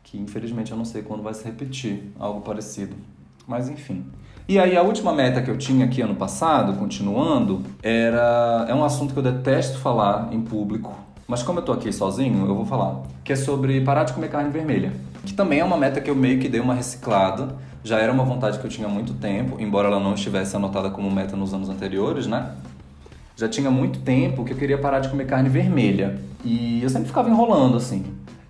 [0.04, 2.94] que infelizmente eu não sei quando vai se repetir, algo parecido.
[3.46, 4.04] Mas enfim.
[4.48, 8.82] E aí a última meta que eu tinha aqui ano passado, continuando, era é um
[8.82, 12.64] assunto que eu detesto falar em público, mas como eu tô aqui sozinho, eu vou
[12.64, 14.90] falar, que é sobre parar de comer carne vermelha,
[15.22, 18.24] que também é uma meta que eu meio que dei uma reciclada, já era uma
[18.24, 21.52] vontade que eu tinha há muito tempo, embora ela não estivesse anotada como meta nos
[21.52, 22.52] anos anteriores, né?
[23.36, 26.18] Já tinha muito tempo que eu queria parar de comer carne vermelha.
[26.42, 28.02] E eu sempre ficava enrolando assim.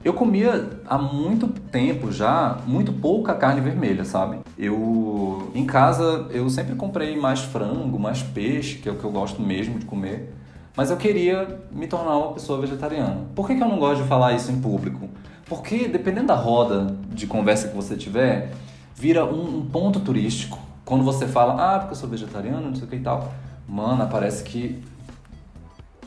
[0.09, 4.39] Eu comia há muito tempo já muito pouca carne vermelha, sabe?
[4.57, 9.11] Eu em casa eu sempre comprei mais frango, mais peixe, que é o que eu
[9.11, 10.35] gosto mesmo de comer.
[10.75, 13.27] Mas eu queria me tornar uma pessoa vegetariana.
[13.35, 15.11] Por que, que eu não gosto de falar isso em público?
[15.45, 18.55] Porque dependendo da roda de conversa que você tiver,
[18.95, 20.59] vira um, um ponto turístico.
[20.87, 23.31] Quando você fala, ah, porque eu sou vegetariano, não sei o que e tal
[23.69, 24.83] Mano, parece que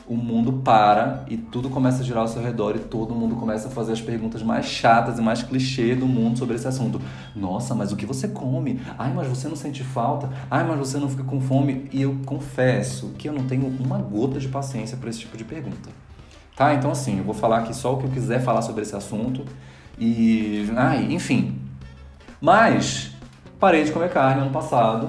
[0.06, 3.68] o mundo para e tudo começa a girar ao seu redor e todo mundo começa
[3.68, 7.00] a fazer as perguntas mais chatas e mais clichê do mundo sobre esse assunto.
[7.34, 8.80] Nossa, mas o que você come?
[8.98, 10.28] Ai, mas você não sente falta?
[10.50, 11.88] Ai, mas você não fica com fome?
[11.92, 15.44] E eu confesso que eu não tenho uma gota de paciência para esse tipo de
[15.44, 15.90] pergunta.
[16.56, 16.74] Tá?
[16.74, 19.44] Então assim, eu vou falar aqui só o que eu quiser falar sobre esse assunto
[19.98, 21.58] e, ai, enfim.
[22.40, 23.12] Mas
[23.58, 25.08] parei de comer carne ano passado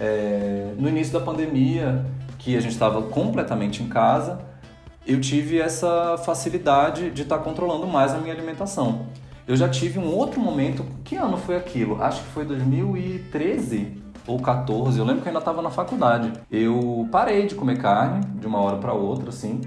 [0.00, 2.06] é, no início da pandemia,
[2.40, 4.40] que a gente estava completamente em casa,
[5.06, 9.06] eu tive essa facilidade de estar tá controlando mais a minha alimentação.
[9.46, 12.02] Eu já tive um outro momento, que ano foi aquilo?
[12.02, 16.32] Acho que foi 2013, ou 14, eu lembro que eu ainda estava na faculdade.
[16.50, 19.60] Eu parei de comer carne de uma hora para outra, assim.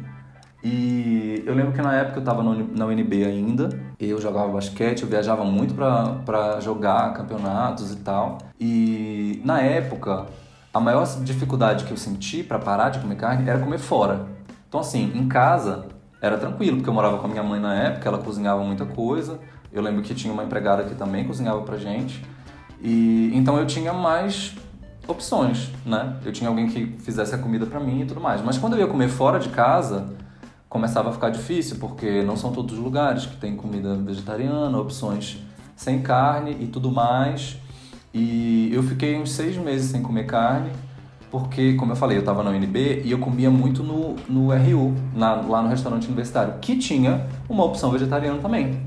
[0.64, 3.70] E eu lembro que na época eu estava na UNB ainda,
[4.00, 8.38] eu jogava basquete, eu viajava muito para jogar campeonatos e tal.
[8.60, 10.26] E na época,
[10.74, 14.26] a maior dificuldade que eu senti para parar de comer carne era comer fora.
[14.68, 15.86] Então, assim, em casa
[16.20, 19.40] era tranquilo, porque eu morava com a minha mãe na época, ela cozinhava muita coisa.
[19.72, 22.26] Eu lembro que tinha uma empregada que também cozinhava pra gente.
[22.82, 24.56] E então eu tinha mais
[25.08, 26.18] opções, né?
[26.26, 28.42] Eu tinha alguém que fizesse a comida para mim e tudo mais.
[28.42, 30.08] Mas quando eu ia comer fora de casa,
[30.70, 35.38] começava a ficar difícil, porque não são todos os lugares que tem comida vegetariana, opções
[35.76, 37.58] sem carne e tudo mais.
[38.14, 40.70] E eu fiquei uns seis meses sem comer carne,
[41.32, 44.94] porque, como eu falei, eu estava na UNB e eu comia muito no, no RU,
[45.16, 48.80] na, lá no restaurante universitário, que tinha uma opção vegetariana também.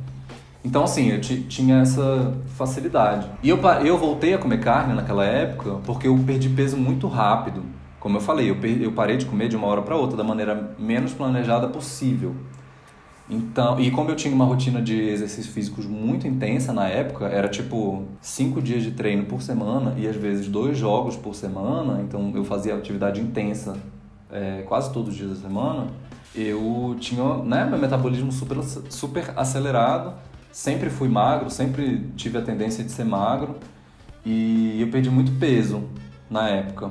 [0.64, 3.28] Então, assim, eu tinha essa facilidade.
[3.42, 7.62] E eu, eu voltei a comer carne naquela época porque eu perdi peso muito rápido.
[7.98, 10.74] Como eu falei, eu, eu parei de comer de uma hora para outra da maneira
[10.78, 12.34] menos planejada possível.
[13.28, 17.48] Então, e como eu tinha uma rotina de exercícios físicos muito intensa na época, era
[17.48, 22.32] tipo cinco dias de treino por semana e às vezes dois jogos por semana, então
[22.34, 23.76] eu fazia atividade intensa
[24.30, 25.88] é, quase todos os dias da semana,
[26.36, 30.14] eu tinha né, meu metabolismo super, super acelerado
[30.56, 33.56] sempre fui magro, sempre tive a tendência de ser magro
[34.24, 35.84] e eu perdi muito peso
[36.30, 36.90] na época.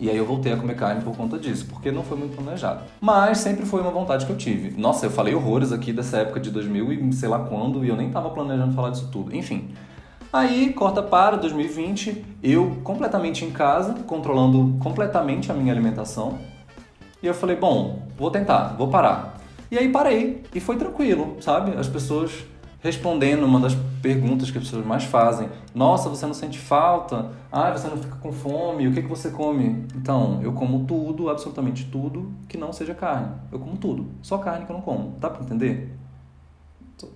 [0.00, 2.82] E aí eu voltei a comer carne por conta disso, porque não foi muito planejado.
[3.00, 4.80] Mas sempre foi uma vontade que eu tive.
[4.80, 7.96] Nossa, eu falei horrores aqui dessa época de 2000 e sei lá quando, e eu
[7.96, 9.34] nem tava planejando falar disso tudo.
[9.34, 9.70] Enfim.
[10.32, 16.38] Aí, corta para 2020, eu completamente em casa, controlando completamente a minha alimentação.
[17.22, 19.38] E eu falei, bom, vou tentar, vou parar.
[19.70, 21.76] E aí parei, e foi tranquilo, sabe?
[21.76, 22.30] As pessoas
[22.80, 25.48] respondendo uma das perguntas que as pessoas mais fazem.
[25.74, 27.32] Nossa, você não sente falta?
[27.50, 28.86] Ah, você não fica com fome?
[28.86, 29.86] O que, que você come?
[29.96, 33.32] Então, eu como tudo, absolutamente tudo que não seja carne.
[33.50, 34.08] Eu como tudo.
[34.22, 35.16] Só carne que eu não como.
[35.18, 35.96] Dá pra entender?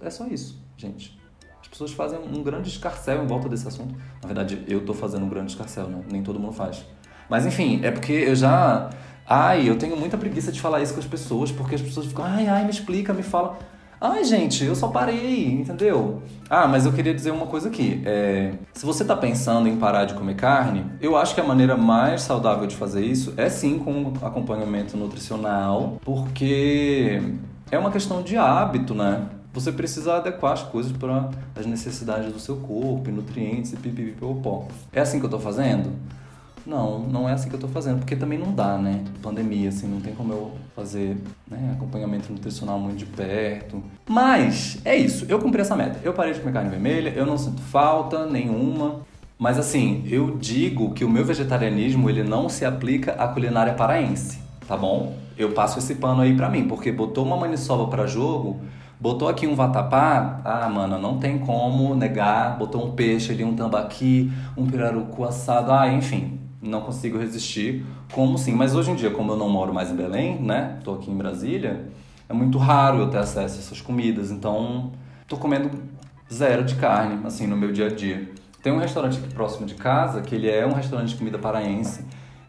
[0.00, 1.18] É só isso, gente.
[1.60, 3.94] As pessoas fazem um grande escarcel em volta desse assunto.
[4.20, 6.02] Na verdade, eu tô fazendo um grande escarcel, né?
[6.10, 6.84] Nem todo mundo faz.
[7.28, 8.90] Mas enfim, é porque eu já.
[9.26, 12.24] Ai, eu tenho muita preguiça de falar isso com as pessoas, porque as pessoas ficam,
[12.24, 13.58] ai, ai, me explica, me fala.
[14.04, 16.20] Ai, gente, eu só parei, entendeu?
[16.50, 18.02] Ah, mas eu queria dizer uma coisa aqui.
[18.04, 21.76] É, se você está pensando em parar de comer carne, eu acho que a maneira
[21.76, 27.22] mais saudável de fazer isso é sim com acompanhamento nutricional, porque
[27.70, 29.22] é uma questão de hábito, né?
[29.52, 34.66] Você precisa adequar as coisas para as necessidades do seu corpo, nutrientes e pipipipopó.
[34.92, 35.92] É assim que eu estou fazendo?
[36.66, 39.02] Não, não é assim que eu tô fazendo, porque também não dá, né?
[39.20, 41.16] Pandemia, assim, não tem como eu fazer
[41.50, 43.82] né, acompanhamento nutricional muito de perto.
[44.08, 45.98] Mas é isso, eu cumpri essa meta.
[46.04, 49.00] Eu parei de comer carne vermelha, eu não sinto falta nenhuma.
[49.38, 54.38] Mas assim, eu digo que o meu vegetarianismo ele não se aplica à culinária paraense,
[54.68, 55.16] tá bom?
[55.36, 58.60] Eu passo esse pano aí pra mim, porque botou uma maniçoba para jogo,
[59.00, 63.56] botou aqui um vatapá, ah, mano, não tem como negar, botou um peixe ali, um
[63.56, 68.54] tambaqui, um pirarucu assado, ah, enfim, não consigo resistir, como sim.
[68.54, 70.78] Mas hoje em dia, como eu não moro mais em Belém, né?
[70.84, 71.88] Tô aqui em Brasília,
[72.28, 74.92] é muito raro eu ter acesso a essas comidas, então
[75.26, 75.70] tô comendo
[76.32, 78.30] zero de carne, assim, no meu dia a dia.
[78.62, 82.04] Tem um restaurante aqui próximo de casa, que ele é um restaurante de comida paraense,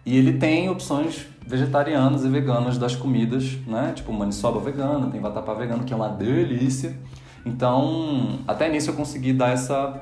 [0.06, 3.94] e ele tem opções vegetarianas e veganas das comidas, né?
[3.96, 6.98] Tipo maniçoba vegana, tem vatapá vegano, que é uma delícia.
[7.46, 10.02] Então, até nisso eu consegui dar essa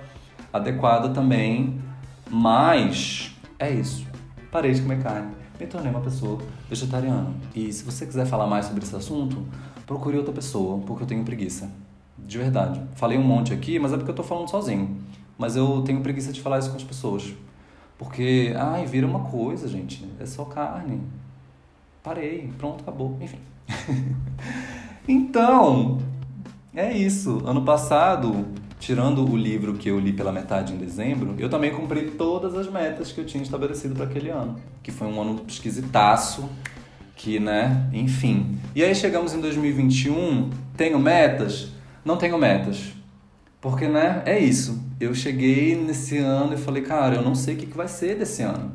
[0.51, 1.81] adequada também,
[2.29, 3.30] mas
[3.61, 4.07] é isso.
[4.51, 5.35] Parei de comer carne.
[5.59, 7.31] Me tornei uma pessoa vegetariana.
[7.55, 9.45] E se você quiser falar mais sobre esse assunto,
[9.85, 11.71] procure outra pessoa, porque eu tenho preguiça.
[12.17, 12.81] De verdade.
[12.95, 14.97] Falei um monte aqui, mas é porque eu tô falando sozinho.
[15.37, 17.33] Mas eu tenho preguiça de falar isso com as pessoas.
[17.99, 20.09] Porque, ai, vira uma coisa, gente.
[20.19, 20.99] É só carne.
[22.01, 23.15] Parei, pronto, acabou.
[23.21, 23.37] Enfim.
[25.07, 25.99] então,
[26.73, 27.43] é isso.
[27.45, 28.47] Ano passado
[28.81, 32.67] tirando o livro que eu li pela metade em dezembro, eu também cumpri todas as
[32.67, 36.49] metas que eu tinha estabelecido para aquele ano, que foi um ano esquisitaço,
[37.15, 38.57] que, né, enfim.
[38.75, 41.69] E aí chegamos em 2021, tenho metas?
[42.03, 42.91] Não tenho metas.
[43.61, 44.83] Porque, né, é isso.
[44.99, 48.41] Eu cheguei nesse ano e falei, cara, eu não sei o que vai ser desse
[48.41, 48.71] ano.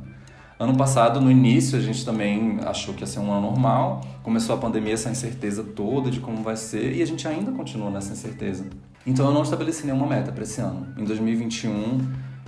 [0.58, 4.00] Ano passado, no início, a gente também achou que ia ser um ano normal.
[4.22, 7.90] Começou a pandemia, essa incerteza toda de como vai ser, e a gente ainda continua
[7.90, 8.64] nessa incerteza.
[9.06, 10.88] Então eu não estabeleci nenhuma meta para esse ano.
[10.96, 11.98] Em 2021,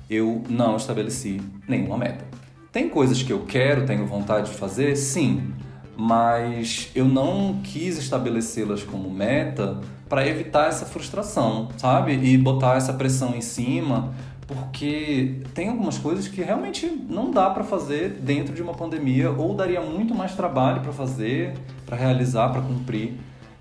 [0.08, 1.38] eu não estabeleci
[1.68, 2.24] nenhuma meta.
[2.72, 4.96] Tem coisas que eu quero, tenho vontade de fazer?
[4.96, 5.52] Sim,
[5.94, 12.12] mas eu não quis estabelecê-las como meta para evitar essa frustração, sabe?
[12.14, 14.14] E botar essa pressão em cima
[14.48, 19.54] porque tem algumas coisas que realmente não dá para fazer dentro de uma pandemia ou
[19.54, 21.52] daria muito mais trabalho para fazer,
[21.84, 23.12] para realizar, para cumprir,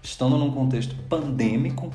[0.02, 1.92] estando num contexto pandêmico.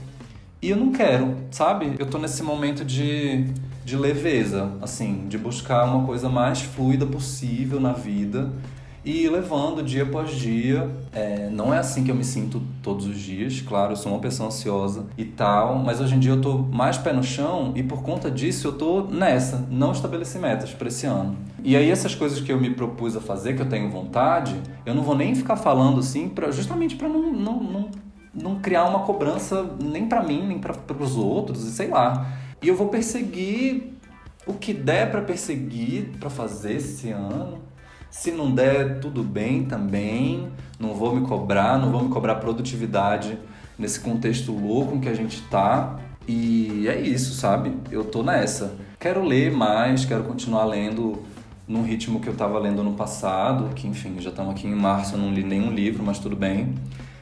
[0.60, 1.96] E eu não quero, sabe?
[1.98, 3.46] Eu tô nesse momento de,
[3.82, 8.52] de leveza, assim, de buscar uma coisa mais fluida possível na vida
[9.04, 10.88] e levando dia após dia.
[11.12, 14.20] É, não é assim que eu me sinto todos os dias, claro, eu sou uma
[14.20, 17.82] pessoa ansiosa e tal, mas hoje em dia eu tô mais pé no chão e
[17.82, 21.36] por conta disso eu tô nessa, não estabeleci metas para esse ano.
[21.62, 24.54] E aí essas coisas que eu me propus a fazer, que eu tenho vontade,
[24.86, 27.90] eu não vou nem ficar falando assim, pra, justamente para não, não, não,
[28.34, 32.26] não criar uma cobrança nem para mim, nem para os outros, e sei lá.
[32.62, 33.92] E eu vou perseguir
[34.46, 37.71] o que der para perseguir, para fazer esse ano
[38.12, 40.48] se não der, tudo bem também.
[40.78, 43.38] Não vou me cobrar, não vou me cobrar produtividade
[43.78, 45.98] nesse contexto louco em que a gente tá.
[46.28, 47.74] E é isso, sabe?
[47.90, 48.76] Eu tô nessa.
[49.00, 51.22] Quero ler mais, quero continuar lendo
[51.66, 55.14] num ritmo que eu tava lendo no passado, que enfim, já estamos aqui em março,
[55.14, 56.74] eu não li nenhum livro, mas tudo bem.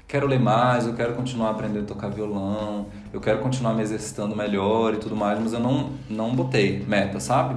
[0.09, 4.35] Quero ler mais, eu quero continuar aprendendo a tocar violão, eu quero continuar me exercitando
[4.35, 7.55] melhor e tudo mais, mas eu não, não botei meta, sabe?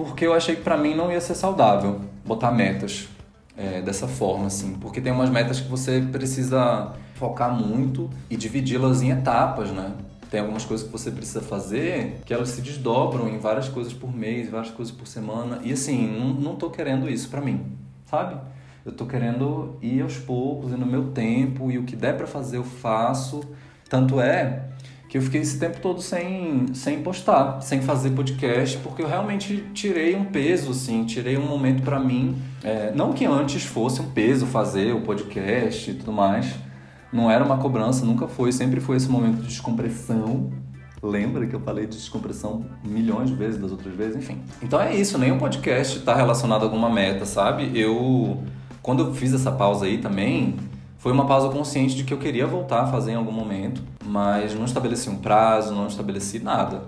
[0.00, 2.00] porque eu achei que para mim não ia ser saudável
[2.30, 3.08] botar metas
[3.56, 9.02] é, dessa forma, assim, porque tem umas metas que você precisa focar muito e dividi-las
[9.02, 9.94] em etapas, né?
[10.30, 14.14] Tem algumas coisas que você precisa fazer que elas se desdobram em várias coisas por
[14.14, 15.58] mês, várias coisas por semana.
[15.64, 17.72] E assim, não, não tô querendo isso para mim,
[18.06, 18.40] sabe?
[18.86, 22.28] Eu tô querendo ir aos poucos e no meu tempo e o que der para
[22.28, 23.40] fazer eu faço.
[23.88, 24.69] Tanto é
[25.10, 29.64] que eu fiquei esse tempo todo sem, sem postar, sem fazer podcast, porque eu realmente
[29.74, 32.36] tirei um peso, assim, tirei um momento para mim.
[32.62, 36.54] É, não que antes fosse um peso fazer o podcast e tudo mais,
[37.12, 40.52] não era uma cobrança, nunca foi, sempre foi esse momento de descompressão.
[41.02, 44.14] Lembra que eu falei de descompressão milhões de vezes das outras vezes?
[44.16, 44.38] Enfim.
[44.62, 47.72] Então é isso, nenhum podcast está relacionado a alguma meta, sabe?
[47.74, 48.44] Eu,
[48.80, 50.54] quando eu fiz essa pausa aí também,
[50.98, 54.54] foi uma pausa consciente de que eu queria voltar a fazer em algum momento, mas
[54.54, 56.82] não estabeleci um prazo, não estabeleci nada.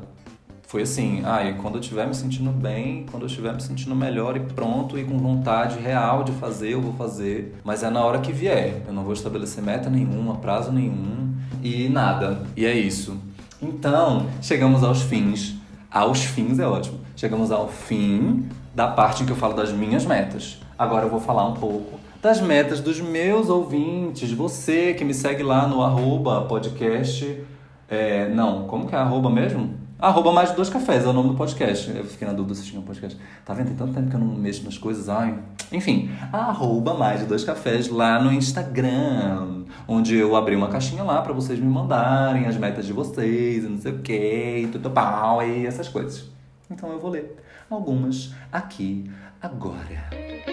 [0.66, 3.94] Foi assim, ah, e quando eu estiver me sentindo bem, quando eu estiver me sentindo
[3.94, 7.54] melhor e pronto e com vontade real de fazer, eu vou fazer.
[7.62, 8.82] Mas é na hora que vier.
[8.86, 12.42] Eu não vou estabelecer meta nenhuma, prazo nenhum e nada.
[12.56, 13.16] E é isso.
[13.60, 15.54] Então, chegamos aos fins.
[15.90, 16.98] Aos fins é ótimo.
[17.14, 20.58] Chegamos ao fim da parte em que eu falo das minhas metas.
[20.76, 24.30] Agora eu vou falar um pouco das metas dos meus ouvintes.
[24.30, 27.44] Você que me segue lá no arroba podcast.
[27.88, 29.74] É, não, como que é arroba mesmo?
[29.98, 31.90] Arroba mais dois cafés, é o nome do podcast.
[31.90, 33.18] Eu fiquei na dúvida se tinha um podcast.
[33.44, 33.66] Tá vendo?
[33.66, 35.08] Tem tanto tempo que eu não mexo nas coisas.
[35.08, 35.36] Ai.
[35.72, 39.64] Enfim, arroba mais de dois cafés lá no Instagram.
[39.88, 43.78] Onde eu abri uma caixinha lá para vocês me mandarem as metas de vocês, não
[43.78, 46.30] sei o que, tudo pau e essas coisas.
[46.70, 47.36] Então eu vou ler
[47.68, 49.10] algumas aqui
[49.40, 50.51] agora.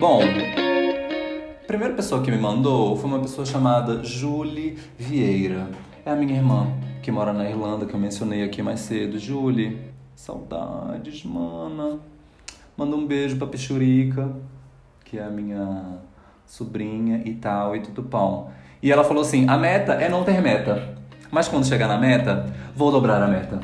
[0.00, 5.68] Bom, a primeira pessoa que me mandou foi uma pessoa chamada Julie Vieira.
[6.06, 6.68] É a minha irmã,
[7.02, 9.18] que mora na Irlanda, que eu mencionei aqui mais cedo.
[9.18, 9.78] Julie,
[10.16, 11.98] saudades, mana.
[12.78, 14.32] Manda um beijo pra Pichurica,
[15.04, 15.98] que é a minha
[16.46, 18.48] sobrinha e tal, e tudo pão.
[18.82, 20.96] E ela falou assim: a meta é não ter meta.
[21.30, 23.60] Mas quando chegar na meta, vou dobrar a meta.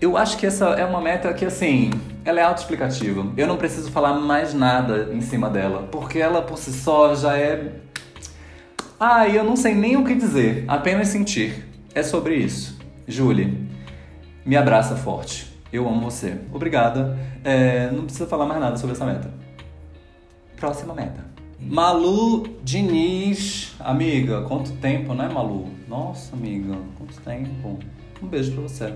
[0.00, 1.90] Eu acho que essa é uma meta que, assim,
[2.24, 3.26] ela é autoexplicativa.
[3.36, 7.36] Eu não preciso falar mais nada em cima dela, porque ela por si só já
[7.36, 7.72] é.
[8.98, 11.68] Ah, eu não sei nem o que dizer, apenas sentir.
[11.94, 12.78] É sobre isso.
[13.06, 13.68] Julie,
[14.44, 15.52] me abraça forte.
[15.72, 16.38] Eu amo você.
[16.52, 17.18] Obrigada.
[17.42, 19.30] É, não precisa falar mais nada sobre essa meta.
[20.56, 21.24] Próxima meta.
[21.60, 25.68] Malu Diniz, amiga, quanto tempo, né, Malu?
[25.88, 27.78] Nossa, amiga, quanto tempo.
[28.22, 28.94] Um beijo pra você.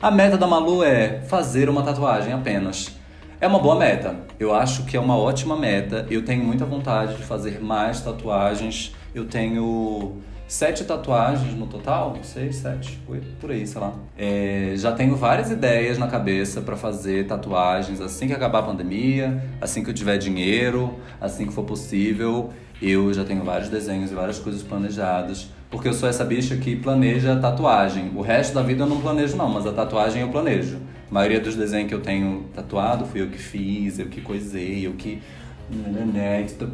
[0.00, 2.94] A meta da Malu é fazer uma tatuagem apenas.
[3.40, 4.14] É uma boa meta.
[4.38, 6.06] Eu acho que é uma ótima meta.
[6.10, 8.94] Eu tenho muita vontade de fazer mais tatuagens.
[9.14, 13.94] Eu tenho sete tatuagens no total, seis, sete, oito, por aí, sei lá.
[14.18, 19.42] É, já tenho várias ideias na cabeça para fazer tatuagens assim que acabar a pandemia,
[19.62, 22.50] assim que eu tiver dinheiro, assim que for possível.
[22.82, 25.48] Eu já tenho vários desenhos e várias coisas planejadas.
[25.70, 28.12] Porque eu sou essa bicha que planeja tatuagem.
[28.14, 30.78] O resto da vida eu não planejo, não, mas a tatuagem eu planejo.
[31.10, 34.86] A maioria dos desenhos que eu tenho tatuado fui eu que fiz, eu que coisei,
[34.86, 35.22] eu que.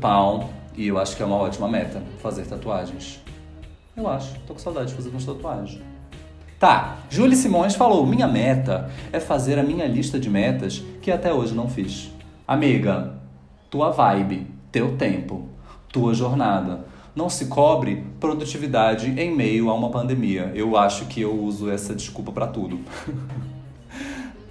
[0.01, 0.51] pau.
[0.77, 3.21] E eu acho que é uma ótima meta fazer tatuagens.
[3.97, 4.39] Eu acho.
[4.47, 5.81] Tô com saudade de fazer umas tatuagens.
[6.59, 11.33] Tá, Julie Simões falou: Minha meta é fazer a minha lista de metas que até
[11.33, 12.11] hoje não fiz.
[12.47, 13.15] Amiga,
[13.69, 15.49] tua vibe, teu tempo,
[15.91, 16.85] tua jornada.
[17.15, 20.51] Não se cobre produtividade em meio a uma pandemia.
[20.55, 22.81] Eu acho que eu uso essa desculpa para tudo.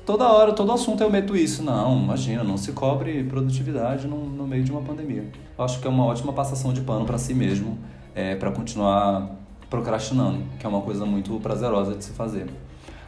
[0.05, 1.63] Toda hora, todo assunto eu meto isso.
[1.63, 5.25] Não, imagina, não se cobre produtividade no, no meio de uma pandemia.
[5.57, 7.77] Eu acho que é uma ótima passação de pano para si mesmo,
[8.15, 9.29] é, para continuar
[9.69, 12.47] procrastinando, que é uma coisa muito prazerosa de se fazer.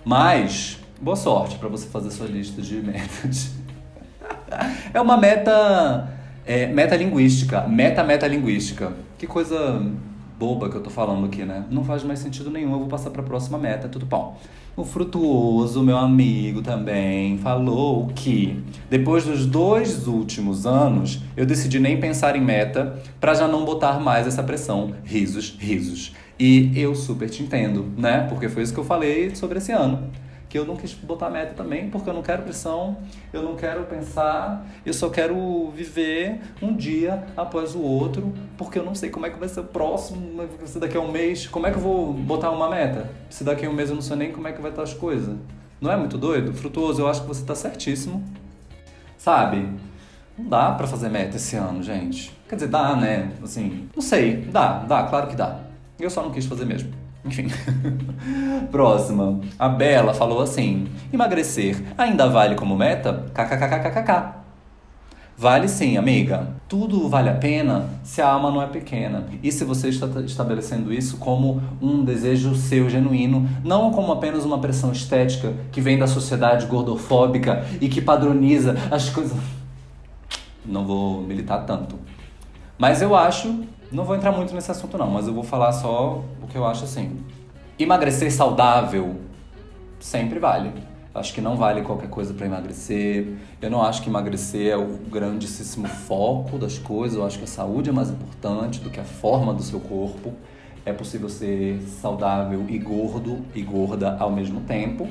[0.06, 3.52] Mas, boa sorte para você fazer sua lista de metas.
[4.94, 6.10] é uma meta
[6.46, 8.94] é, metalinguística, meta-metalinguística.
[9.24, 9.82] Que coisa
[10.38, 11.64] boba que eu tô falando aqui, né?
[11.72, 14.38] Não faz mais sentido nenhum, eu vou passar para a próxima meta, tudo bom.
[14.76, 22.02] O Frutuoso, meu amigo também, falou que depois dos dois últimos anos, eu decidi nem
[22.02, 24.94] pensar em meta para já não botar mais essa pressão.
[25.06, 26.14] Risos, risos.
[26.38, 28.28] E eu super te entendo, né?
[28.28, 30.10] Porque foi isso que eu falei sobre esse ano
[30.54, 32.96] que eu não quis botar meta também, porque eu não quero pressão,
[33.34, 38.86] eu não quero pensar, eu só quero viver um dia após o outro, porque eu
[38.86, 41.66] não sei como é que vai ser o próximo, se daqui a um mês, como
[41.66, 43.10] é que eu vou botar uma meta?
[43.32, 44.94] Se daqui a um mês eu não sei nem como é que vai estar as
[44.94, 45.36] coisas.
[45.82, 46.54] Não é muito doido?
[46.54, 48.24] Frutuoso, eu acho que você está certíssimo.
[49.18, 49.68] Sabe?
[50.38, 52.32] Não dá para fazer meta esse ano, gente.
[52.48, 53.32] Quer dizer, dá, né?
[53.42, 54.38] Assim, não sei.
[54.52, 55.62] Dá, dá, claro que dá.
[56.00, 57.03] Eu só não quis fazer mesmo.
[57.26, 57.48] Enfim.
[58.72, 59.40] Próxima.
[59.58, 63.26] A Bela falou assim: emagrecer ainda vale como meta?
[63.34, 64.44] KKKKKK.
[65.36, 66.56] Vale sim, amiga.
[66.70, 69.26] Tudo vale a pena se a alma não é pequena.
[69.42, 74.60] E se você está estabelecendo isso como um desejo seu genuíno, não como apenas uma
[74.60, 79.38] pressão estética que vem da sociedade gordofóbica e que padroniza as coisas.
[80.66, 81.98] Não vou militar tanto.
[82.78, 83.64] Mas eu acho
[83.94, 86.66] não vou entrar muito nesse assunto não, mas eu vou falar só o que eu
[86.66, 87.18] acho assim.
[87.78, 89.18] Emagrecer saudável
[90.00, 90.72] sempre vale.
[91.14, 93.36] Acho que não vale qualquer coisa para emagrecer.
[93.62, 97.18] Eu não acho que emagrecer é o grandíssimo foco das coisas.
[97.18, 100.34] Eu acho que a saúde é mais importante do que a forma do seu corpo.
[100.84, 105.08] É possível ser saudável e gordo e gorda ao mesmo tempo.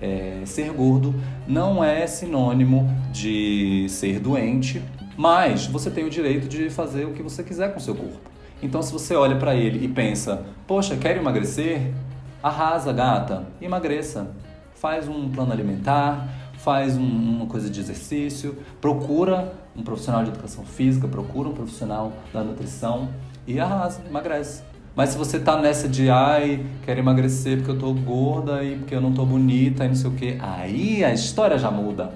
[0.00, 1.14] É, ser gordo
[1.46, 4.82] não é sinônimo de ser doente,
[5.18, 8.30] mas você tem o direito de fazer o que você quiser com o seu corpo.
[8.62, 11.92] Então, se você olha para ele e pensa, poxa, quero emagrecer?
[12.40, 14.30] Arrasa, gata, emagreça.
[14.76, 20.64] Faz um plano alimentar, faz um, uma coisa de exercício, procura um profissional de educação
[20.64, 23.08] física, procura um profissional da nutrição
[23.44, 24.62] e arrasa, emagrece.
[24.94, 28.94] Mas se você tá nessa de ai, quero emagrecer porque eu tô gorda e porque
[28.94, 32.12] eu não tô bonita e não sei o que, aí a história já muda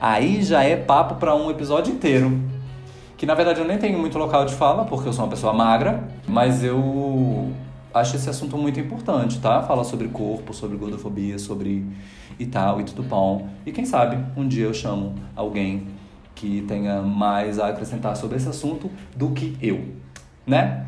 [0.00, 2.40] aí já é papo para um episódio inteiro.
[3.16, 5.52] Que na verdade eu nem tenho muito local de fala, porque eu sou uma pessoa
[5.52, 7.52] magra, mas eu
[7.92, 9.62] acho esse assunto muito importante, tá?
[9.62, 11.84] Falar sobre corpo, sobre gordofobia, sobre
[12.38, 13.48] e tal, e tudo bom.
[13.66, 15.88] E quem sabe um dia eu chamo alguém
[16.34, 19.84] que tenha mais a acrescentar sobre esse assunto do que eu,
[20.46, 20.86] né?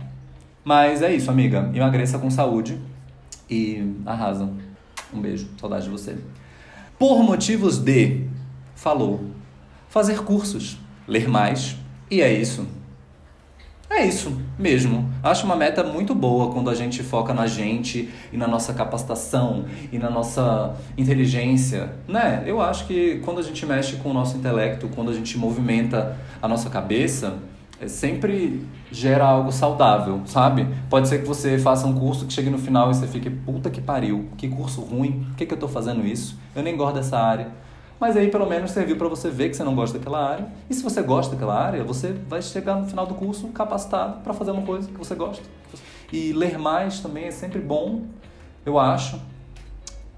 [0.64, 1.70] Mas é isso, amiga.
[1.74, 2.78] Emagreça com saúde
[3.50, 4.48] e arrasa.
[5.12, 6.16] Um beijo, saudade de você.
[6.96, 8.28] Por motivos de
[8.80, 9.20] falou.
[9.90, 11.76] Fazer cursos, ler mais,
[12.10, 12.66] e é isso.
[13.90, 15.12] É isso mesmo.
[15.22, 19.66] Acho uma meta muito boa quando a gente foca na gente e na nossa capacitação
[19.92, 22.42] e na nossa inteligência, né?
[22.46, 26.16] Eu acho que quando a gente mexe com o nosso intelecto, quando a gente movimenta
[26.40, 27.34] a nossa cabeça,
[27.78, 30.66] é sempre gera algo saudável, sabe?
[30.88, 33.68] Pode ser que você faça um curso que chegue no final e você fique, puta
[33.68, 36.38] que pariu, que curso ruim, por que, que eu tô fazendo isso?
[36.54, 37.48] Eu nem gosto dessa área.
[38.00, 40.48] Mas aí pelo menos serviu para você ver que você não gosta daquela área.
[40.70, 44.32] E se você gosta daquela área, você vai chegar no final do curso capacitado para
[44.32, 45.44] fazer uma coisa que você gosta.
[46.10, 48.02] E ler mais também é sempre bom,
[48.64, 49.20] eu acho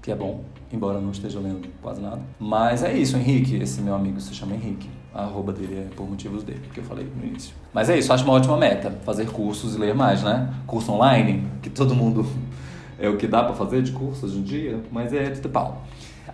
[0.01, 2.21] que é bom, embora não esteja lendo quase nada.
[2.39, 3.57] Mas é isso, Henrique.
[3.57, 4.89] Esse meu amigo se chama Henrique.
[5.13, 7.53] A arroba dele é por motivos dele, que eu falei no início.
[7.71, 10.51] Mas é isso, acho uma ótima meta, fazer cursos e ler mais, né?
[10.65, 12.25] Curso online, que todo mundo
[12.97, 15.83] é o que dá para fazer de curso hoje em dia, mas é tudo pau.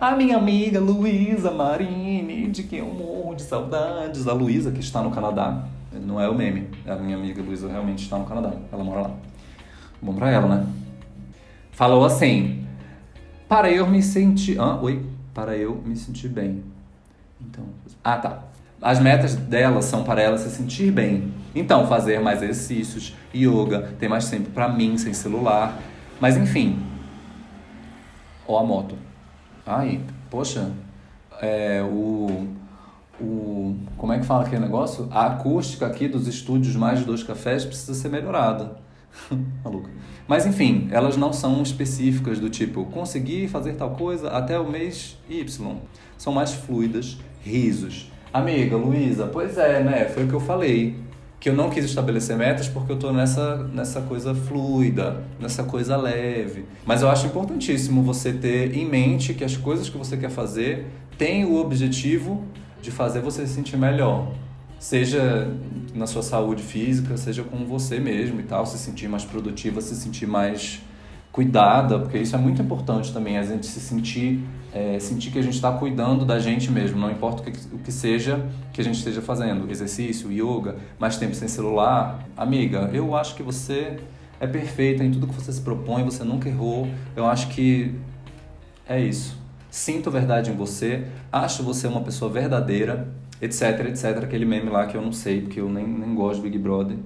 [0.00, 4.26] A minha amiga Luísa Marini, de quem eu morro de saudades.
[4.26, 5.66] A Luísa, que está no Canadá.
[5.92, 6.70] Não é o meme.
[6.86, 8.54] A minha amiga Luísa realmente está no Canadá.
[8.72, 9.10] Ela mora lá.
[10.00, 10.66] Bom pra ela, né?
[11.72, 12.64] Falou assim:
[13.46, 14.58] Para eu me sentir.
[14.58, 15.04] Ah, oi.
[15.34, 16.64] Para eu me sentir bem.
[17.38, 17.64] Então.
[18.02, 18.44] Ah, tá.
[18.80, 21.30] As metas dela são para ela se sentir bem.
[21.54, 25.78] Então, fazer mais exercícios, yoga, ter mais tempo para mim, sem celular.
[26.18, 26.82] Mas enfim.
[28.48, 29.09] Ó a moto.
[29.72, 30.72] Ai, poxa,
[31.40, 32.48] é, o,
[33.20, 33.76] o.
[33.96, 35.06] Como é que fala aquele negócio?
[35.12, 38.78] A acústica aqui dos estúdios Mais de Dois Cafés precisa ser melhorada.
[39.64, 39.88] Maluca.
[40.26, 45.16] Mas enfim, elas não são específicas do tipo conseguir fazer tal coisa até o mês
[45.28, 45.76] Y.
[46.18, 48.10] São mais fluidas, risos.
[48.32, 50.06] Amiga, Luísa, pois é, né?
[50.06, 50.96] Foi o que eu falei.
[51.40, 55.96] Que eu não quis estabelecer metas porque eu tô nessa, nessa coisa fluida, nessa coisa
[55.96, 56.66] leve.
[56.84, 60.86] Mas eu acho importantíssimo você ter em mente que as coisas que você quer fazer
[61.16, 62.44] têm o objetivo
[62.82, 64.30] de fazer você se sentir melhor.
[64.78, 65.50] Seja
[65.94, 69.94] na sua saúde física, seja com você mesmo e tal, se sentir mais produtiva, se
[69.96, 70.80] sentir mais
[71.32, 75.42] cuidada, porque isso é muito importante também, a gente se sentir, é, sentir que a
[75.42, 78.84] gente está cuidando da gente mesmo, não importa o que, o que seja que a
[78.84, 82.26] gente esteja fazendo, exercício, yoga, mais tempo sem celular.
[82.36, 83.98] Amiga, eu acho que você
[84.40, 87.94] é perfeita em tudo que você se propõe, você nunca errou, eu acho que
[88.88, 89.38] é isso.
[89.70, 93.08] Sinto verdade em você, acho você uma pessoa verdadeira,
[93.40, 96.48] etc, etc, aquele meme lá que eu não sei, porque eu nem, nem gosto de
[96.48, 96.96] Big Brother.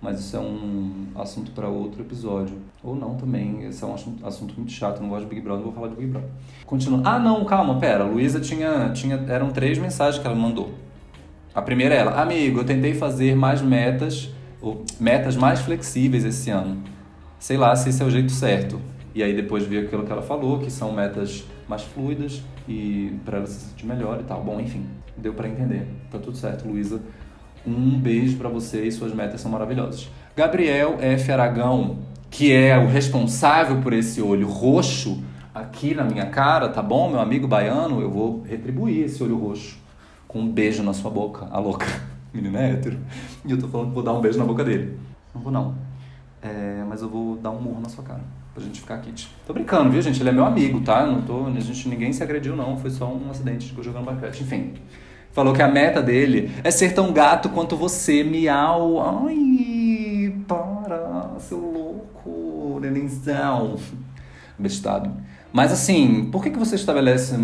[0.00, 2.56] Mas isso é um assunto para outro episódio.
[2.82, 3.64] Ou não também.
[3.64, 5.00] Esse é um assunto, muito chato.
[5.00, 6.30] Não gosto de Big Brother, vou falar de Big Brother.
[6.64, 7.02] Continua.
[7.04, 8.04] Ah, não, calma, pera.
[8.04, 9.16] Luísa tinha, tinha.
[9.28, 10.72] Eram três mensagens que ela mandou.
[11.52, 14.30] A primeira é ela: Amigo, eu tentei fazer mais metas,
[14.60, 16.80] ou metas mais flexíveis esse ano.
[17.40, 18.80] Sei lá se esse é o jeito certo.
[19.14, 23.38] E aí depois vi aquilo que ela falou, que são metas mais fluidas e para
[23.38, 24.44] ela se sentir melhor e tal.
[24.44, 24.86] Bom, enfim,
[25.16, 25.86] deu para entender.
[26.10, 27.00] Tá tudo certo, Luísa.
[27.66, 30.08] Um beijo para você e suas metas são maravilhosas.
[30.36, 31.32] Gabriel F.
[31.32, 31.98] Aragão,
[32.30, 35.22] que é o responsável por esse olho roxo
[35.54, 38.00] aqui na minha cara, tá bom, meu amigo baiano?
[38.00, 39.78] Eu vou retribuir esse olho roxo
[40.26, 41.86] com um beijo na sua boca, a louca.
[42.32, 42.98] Menina é hétero.
[43.44, 44.98] E eu tô falando que vou dar um beijo na boca dele.
[45.34, 45.74] Não vou não.
[46.42, 48.20] É, mas eu vou dar um murro na sua cara.
[48.54, 49.28] Pra gente ficar kit.
[49.46, 50.20] Tô brincando, viu, gente?
[50.20, 51.06] Ele é meu amigo, tá?
[51.06, 52.76] Não tô, a gente, ninguém se agrediu, não.
[52.76, 54.42] Foi só um acidente eu jogando basquete.
[54.42, 54.74] Enfim.
[55.38, 59.00] Falou que a meta dele é ser tão gato quanto você, miau.
[59.24, 63.76] Ai, para, seu louco, nenenzão.
[64.58, 65.12] Bestado.
[65.52, 67.36] Mas assim, por que, que você estabelece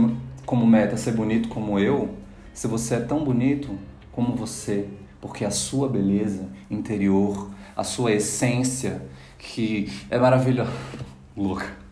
[0.45, 2.16] como meta ser bonito como eu,
[2.53, 3.70] se você é tão bonito
[4.11, 4.88] como você?
[5.20, 9.03] Porque a sua beleza interior, a sua essência,
[9.38, 10.72] que é maravilhosa.
[11.36, 11.84] Louca.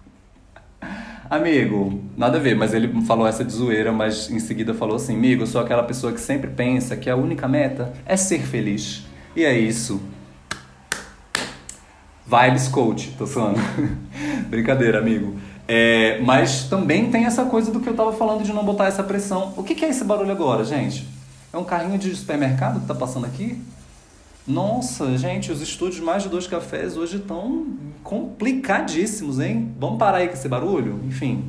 [1.33, 5.17] Amigo, nada a ver, mas ele falou essa de zoeira, mas em seguida falou assim:
[5.17, 9.07] Amigo, eu sou aquela pessoa que sempre pensa que a única meta é ser feliz.
[9.35, 9.99] E é isso.
[12.27, 13.57] Vibes coach, tô falando.
[14.51, 15.39] Brincadeira, amigo.
[15.67, 19.03] É, mas também tem essa coisa do que eu tava falando de não botar essa
[19.03, 19.55] pressão.
[19.57, 21.09] O que, que é esse barulho agora, gente?
[21.51, 23.59] É um carrinho de supermercado que tá passando aqui?
[24.47, 27.67] Nossa, gente, os estúdios mais de dois cafés hoje estão
[28.03, 29.73] complicadíssimos, hein?
[29.79, 31.01] Vamos parar aí com esse barulho?
[31.07, 31.45] Enfim.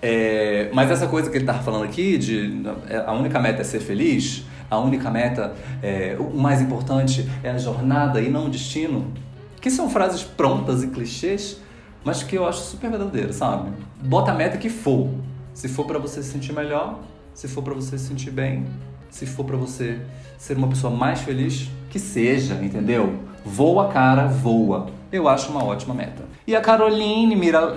[0.00, 2.62] É, mas essa coisa que ele estava falando aqui, de
[3.06, 7.58] a única meta é ser feliz, a única meta, é, o mais importante é a
[7.58, 9.12] jornada e não o destino,
[9.60, 11.60] que são frases prontas e clichês,
[12.04, 13.70] mas que eu acho super verdadeiro, sabe?
[14.02, 15.10] Bota a meta que for.
[15.52, 17.00] Se for para você se sentir melhor,
[17.34, 18.66] se for para você se sentir bem,
[19.10, 20.00] se for para você
[20.36, 23.18] ser uma pessoa mais feliz, que seja, entendeu?
[23.44, 24.88] Voa, cara, voa.
[25.10, 26.24] Eu acho uma ótima meta.
[26.46, 27.74] E a Caroline Mira...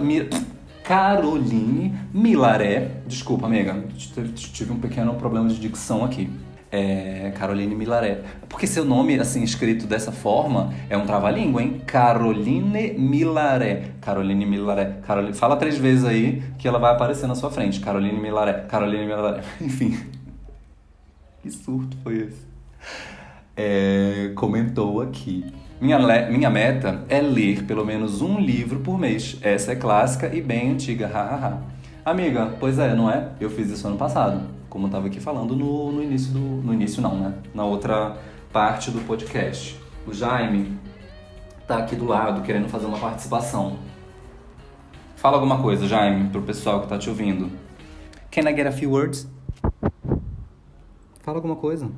[0.83, 6.29] Caroline Milaré, desculpa, amiga, tive um pequeno problema de dicção aqui.
[6.71, 8.21] É Caroline Milaré.
[8.47, 11.81] Porque seu nome, assim, escrito dessa forma, é um trava-língua, hein?
[11.85, 13.91] Caroline Milaré.
[13.99, 14.99] Caroline Milaré.
[15.05, 15.33] Caroline...
[15.33, 17.79] Fala três vezes aí que ela vai aparecer na sua frente.
[17.81, 18.65] Caroline Milaré.
[18.69, 19.41] Caroline Milaré.
[19.61, 19.97] Enfim.
[21.41, 22.45] Que surto foi esse?
[23.57, 25.43] É, comentou aqui.
[25.79, 25.97] Minha,
[26.29, 29.39] minha meta é ler pelo menos um livro por mês.
[29.41, 31.63] Essa é clássica e bem antiga, hahaha.
[32.05, 33.29] Amiga, pois é, não é?
[33.39, 36.39] Eu fiz isso ano passado, como eu tava aqui falando no, no início do.
[36.39, 37.33] No início não, né?
[37.55, 38.17] Na outra
[38.53, 39.79] parte do podcast.
[40.05, 40.77] O Jaime
[41.67, 43.79] tá aqui do lado querendo fazer uma participação.
[45.15, 47.51] Fala alguma coisa, Jaime, pro pessoal que tá te ouvindo.
[48.29, 49.27] Can I get a few words?
[51.31, 51.89] Fala alguma coisa.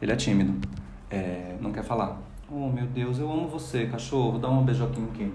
[0.00, 0.66] Ele é tímido.
[1.10, 2.18] É, não quer falar.
[2.50, 4.38] Oh, meu Deus, eu amo você, cachorro.
[4.38, 5.30] Dá um beijoquinho aqui.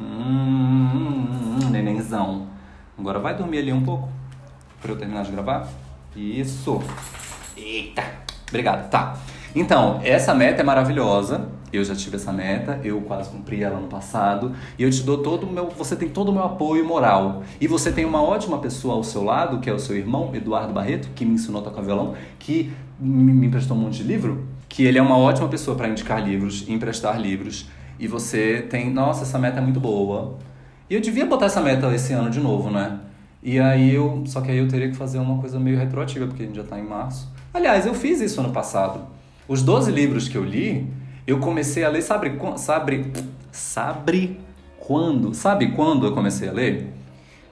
[0.00, 1.28] Hum,
[1.62, 2.48] hum, nenenzão.
[2.98, 4.08] Agora vai dormir ali um pouco.
[4.82, 5.68] Pra eu terminar de gravar.
[6.16, 6.82] Isso.
[7.56, 8.02] Eita.
[8.48, 8.90] Obrigado.
[8.90, 9.16] Tá.
[9.54, 11.48] Então, essa meta é maravilhosa.
[11.76, 14.52] Eu já tive essa meta, eu quase cumpri ela no passado.
[14.78, 15.68] E eu te dou todo o meu.
[15.70, 17.42] Você tem todo o meu apoio moral.
[17.60, 20.72] E você tem uma ótima pessoa ao seu lado, que é o seu irmão, Eduardo
[20.72, 24.46] Barreto, que me ensinou a tocar violão, que me emprestou um monte de livro.
[24.68, 27.68] Que ele é uma ótima pessoa para indicar livros, emprestar livros.
[27.98, 28.90] E você tem.
[28.90, 30.38] Nossa, essa meta é muito boa.
[30.88, 33.00] E eu devia botar essa meta esse ano de novo, né?
[33.42, 34.22] E aí eu.
[34.26, 36.64] Só que aí eu teria que fazer uma coisa meio retroativa, porque a gente já
[36.64, 37.32] tá em março.
[37.52, 39.00] Aliás, eu fiz isso ano passado.
[39.46, 40.90] Os 12 livros que eu li,
[41.26, 43.12] eu comecei a ler, sabe, sabe,
[43.50, 44.38] sabe
[44.78, 45.32] quando?
[45.34, 46.88] Sabe quando eu comecei a ler?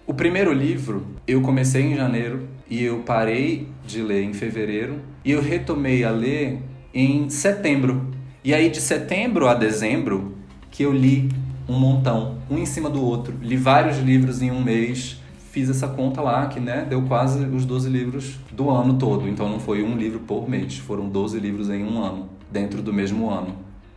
[0.06, 5.30] O primeiro livro eu comecei em janeiro e eu parei de ler em fevereiro e
[5.30, 6.60] eu retomei a ler
[6.92, 8.10] em setembro.
[8.44, 10.36] E aí de setembro a dezembro
[10.70, 11.30] que eu li
[11.68, 13.34] um montão, um em cima do outro.
[13.40, 15.18] Li vários livros em um mês.
[15.50, 19.28] Fiz essa conta lá, que né, deu quase os 12 livros do ano todo.
[19.28, 22.92] Então não foi um livro por mês, foram 12 livros em um ano, dentro do
[22.92, 23.56] mesmo ano.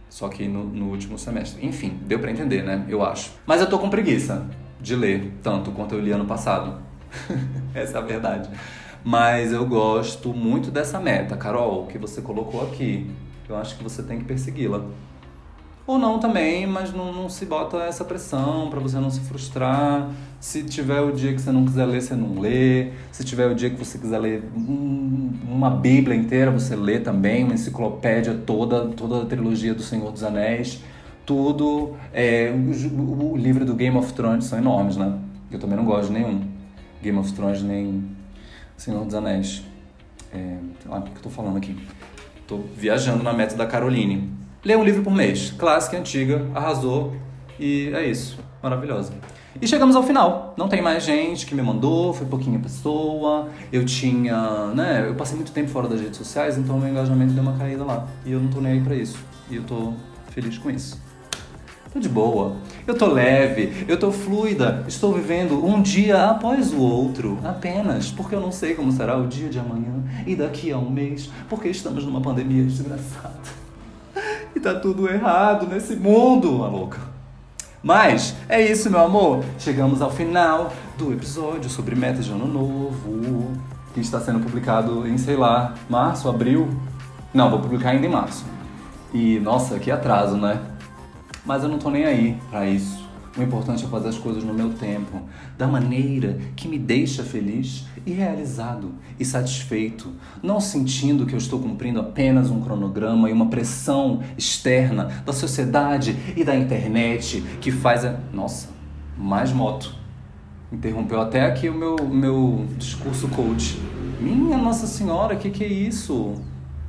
[0.09, 1.65] Só que no, no último semestre.
[1.65, 2.85] Enfim, deu para entender, né?
[2.87, 3.31] Eu acho.
[3.45, 4.47] Mas eu tô com preguiça
[4.79, 6.79] de ler tanto quanto eu li ano passado.
[7.73, 8.49] Essa é a verdade.
[9.03, 13.11] Mas eu gosto muito dessa meta, Carol, que você colocou aqui.
[13.47, 14.85] Eu acho que você tem que persegui-la.
[15.87, 20.09] Ou não também, mas não, não se bota essa pressão para você não se frustrar.
[20.39, 22.91] Se tiver o dia que você não quiser ler, você não lê.
[23.11, 27.53] Se tiver o dia que você quiser ler uma Bíblia inteira, você lê também, uma
[27.53, 30.81] enciclopédia toda, toda a trilogia do Senhor dos Anéis.
[31.23, 31.95] Tudo.
[32.11, 35.19] É, o, o livro do Game of Thrones são enormes, né?
[35.51, 36.41] Eu também não gosto de nenhum.
[36.99, 38.03] Game of Thrones nem
[38.75, 39.63] Senhor dos Anéis.
[40.33, 40.57] É,
[40.87, 41.77] o que eu tô falando aqui?
[42.47, 44.44] Tô viajando na meta da Caroline.
[44.65, 45.53] Lê um livro por mês.
[45.55, 47.13] Clássica, antiga, arrasou.
[47.59, 48.39] E é isso.
[48.63, 49.13] Maravilhosa.
[49.61, 50.55] E chegamos ao final.
[50.57, 53.47] Não tem mais gente que me mandou, foi pouquinha pessoa.
[53.71, 57.43] Eu tinha, né, eu passei muito tempo fora das redes sociais, então meu engajamento deu
[57.43, 58.07] uma caída lá.
[58.25, 59.19] E eu não tô nem aí pra isso.
[59.51, 59.93] E eu tô
[60.31, 60.99] feliz com isso.
[61.93, 62.55] Tô de boa.
[62.87, 68.33] Eu tô leve, eu tô fluida, estou vivendo um dia após o outro, apenas porque
[68.33, 71.69] eu não sei como será o dia de amanhã e daqui a um mês, porque
[71.69, 73.64] estamos numa pandemia desgraçada.
[74.65, 76.97] Tá tudo errado nesse mundo, maluca.
[77.83, 79.45] Mas é isso, meu amor.
[79.59, 83.51] Chegamos ao final do episódio sobre metas de ano novo,
[83.93, 86.67] que está sendo publicado em, sei lá, março, abril.
[87.31, 88.43] Não, vou publicar ainda em março.
[89.13, 90.59] E nossa, que atraso, né?
[91.45, 93.04] Mas eu não tô nem aí para isso.
[93.37, 95.21] O importante é fazer as coisas no meu tempo,
[95.57, 101.59] da maneira que me deixa feliz e realizado e satisfeito, não sentindo que eu estou
[101.59, 108.05] cumprindo apenas um cronograma e uma pressão externa da sociedade e da internet que faz
[108.05, 108.17] a.
[108.31, 108.69] Nossa,
[109.17, 109.93] mais moto.
[110.71, 113.77] Interrompeu até aqui o meu, meu discurso coach.
[114.21, 116.35] Minha Nossa Senhora, o que, que é isso?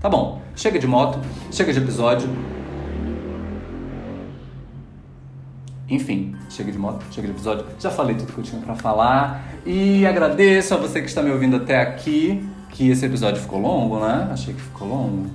[0.00, 1.18] Tá bom, chega de moto,
[1.50, 2.28] chega de episódio.
[5.88, 7.66] Enfim, chega de moto, chega de episódio.
[7.78, 11.30] Já falei tudo que eu tinha para falar e agradeço a você que está me
[11.30, 12.46] ouvindo até aqui.
[12.70, 14.28] Que esse episódio ficou longo, né?
[14.30, 15.30] Achei que ficou longo.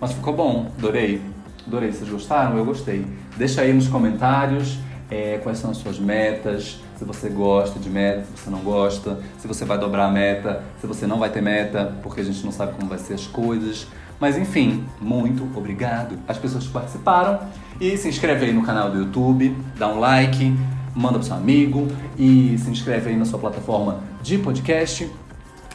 [0.00, 1.22] Mas ficou bom, adorei.
[1.66, 1.92] Adorei.
[1.92, 2.58] Vocês gostaram?
[2.58, 3.06] Eu gostei.
[3.36, 4.78] Deixa aí nos comentários
[5.10, 9.20] é, quais são as suas metas, se você gosta de meta, se você não gosta,
[9.38, 12.44] se você vai dobrar a meta, se você não vai ter meta, porque a gente
[12.44, 13.86] não sabe como vai ser as coisas.
[14.18, 17.40] Mas enfim, muito obrigado às pessoas que participaram.
[17.80, 20.56] E se inscreve aí no canal do YouTube, dá um like,
[20.94, 25.10] manda pro seu amigo e se inscreve aí na sua plataforma de podcast.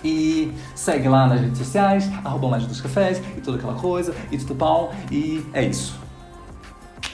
[0.03, 4.37] E segue lá nas redes sociais, arroba mais dos cafés e toda aquela coisa, e
[4.37, 4.93] tudo bom.
[5.11, 5.99] E é isso.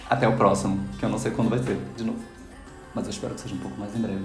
[0.07, 2.19] Até o próximo, que eu não sei quando vai ser, de novo.
[2.93, 4.23] Mas eu espero que seja um pouco mais em breve.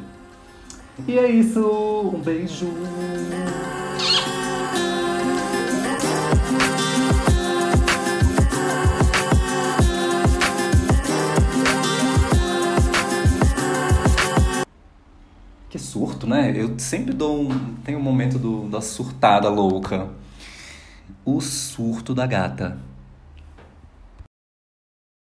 [1.08, 2.12] E é isso.
[2.14, 2.66] Um beijo.
[15.80, 16.52] Surto, né?
[16.54, 17.74] Eu sempre dou um.
[17.84, 20.08] Tem um momento do, da surtada louca.
[21.24, 22.78] O surto da gata.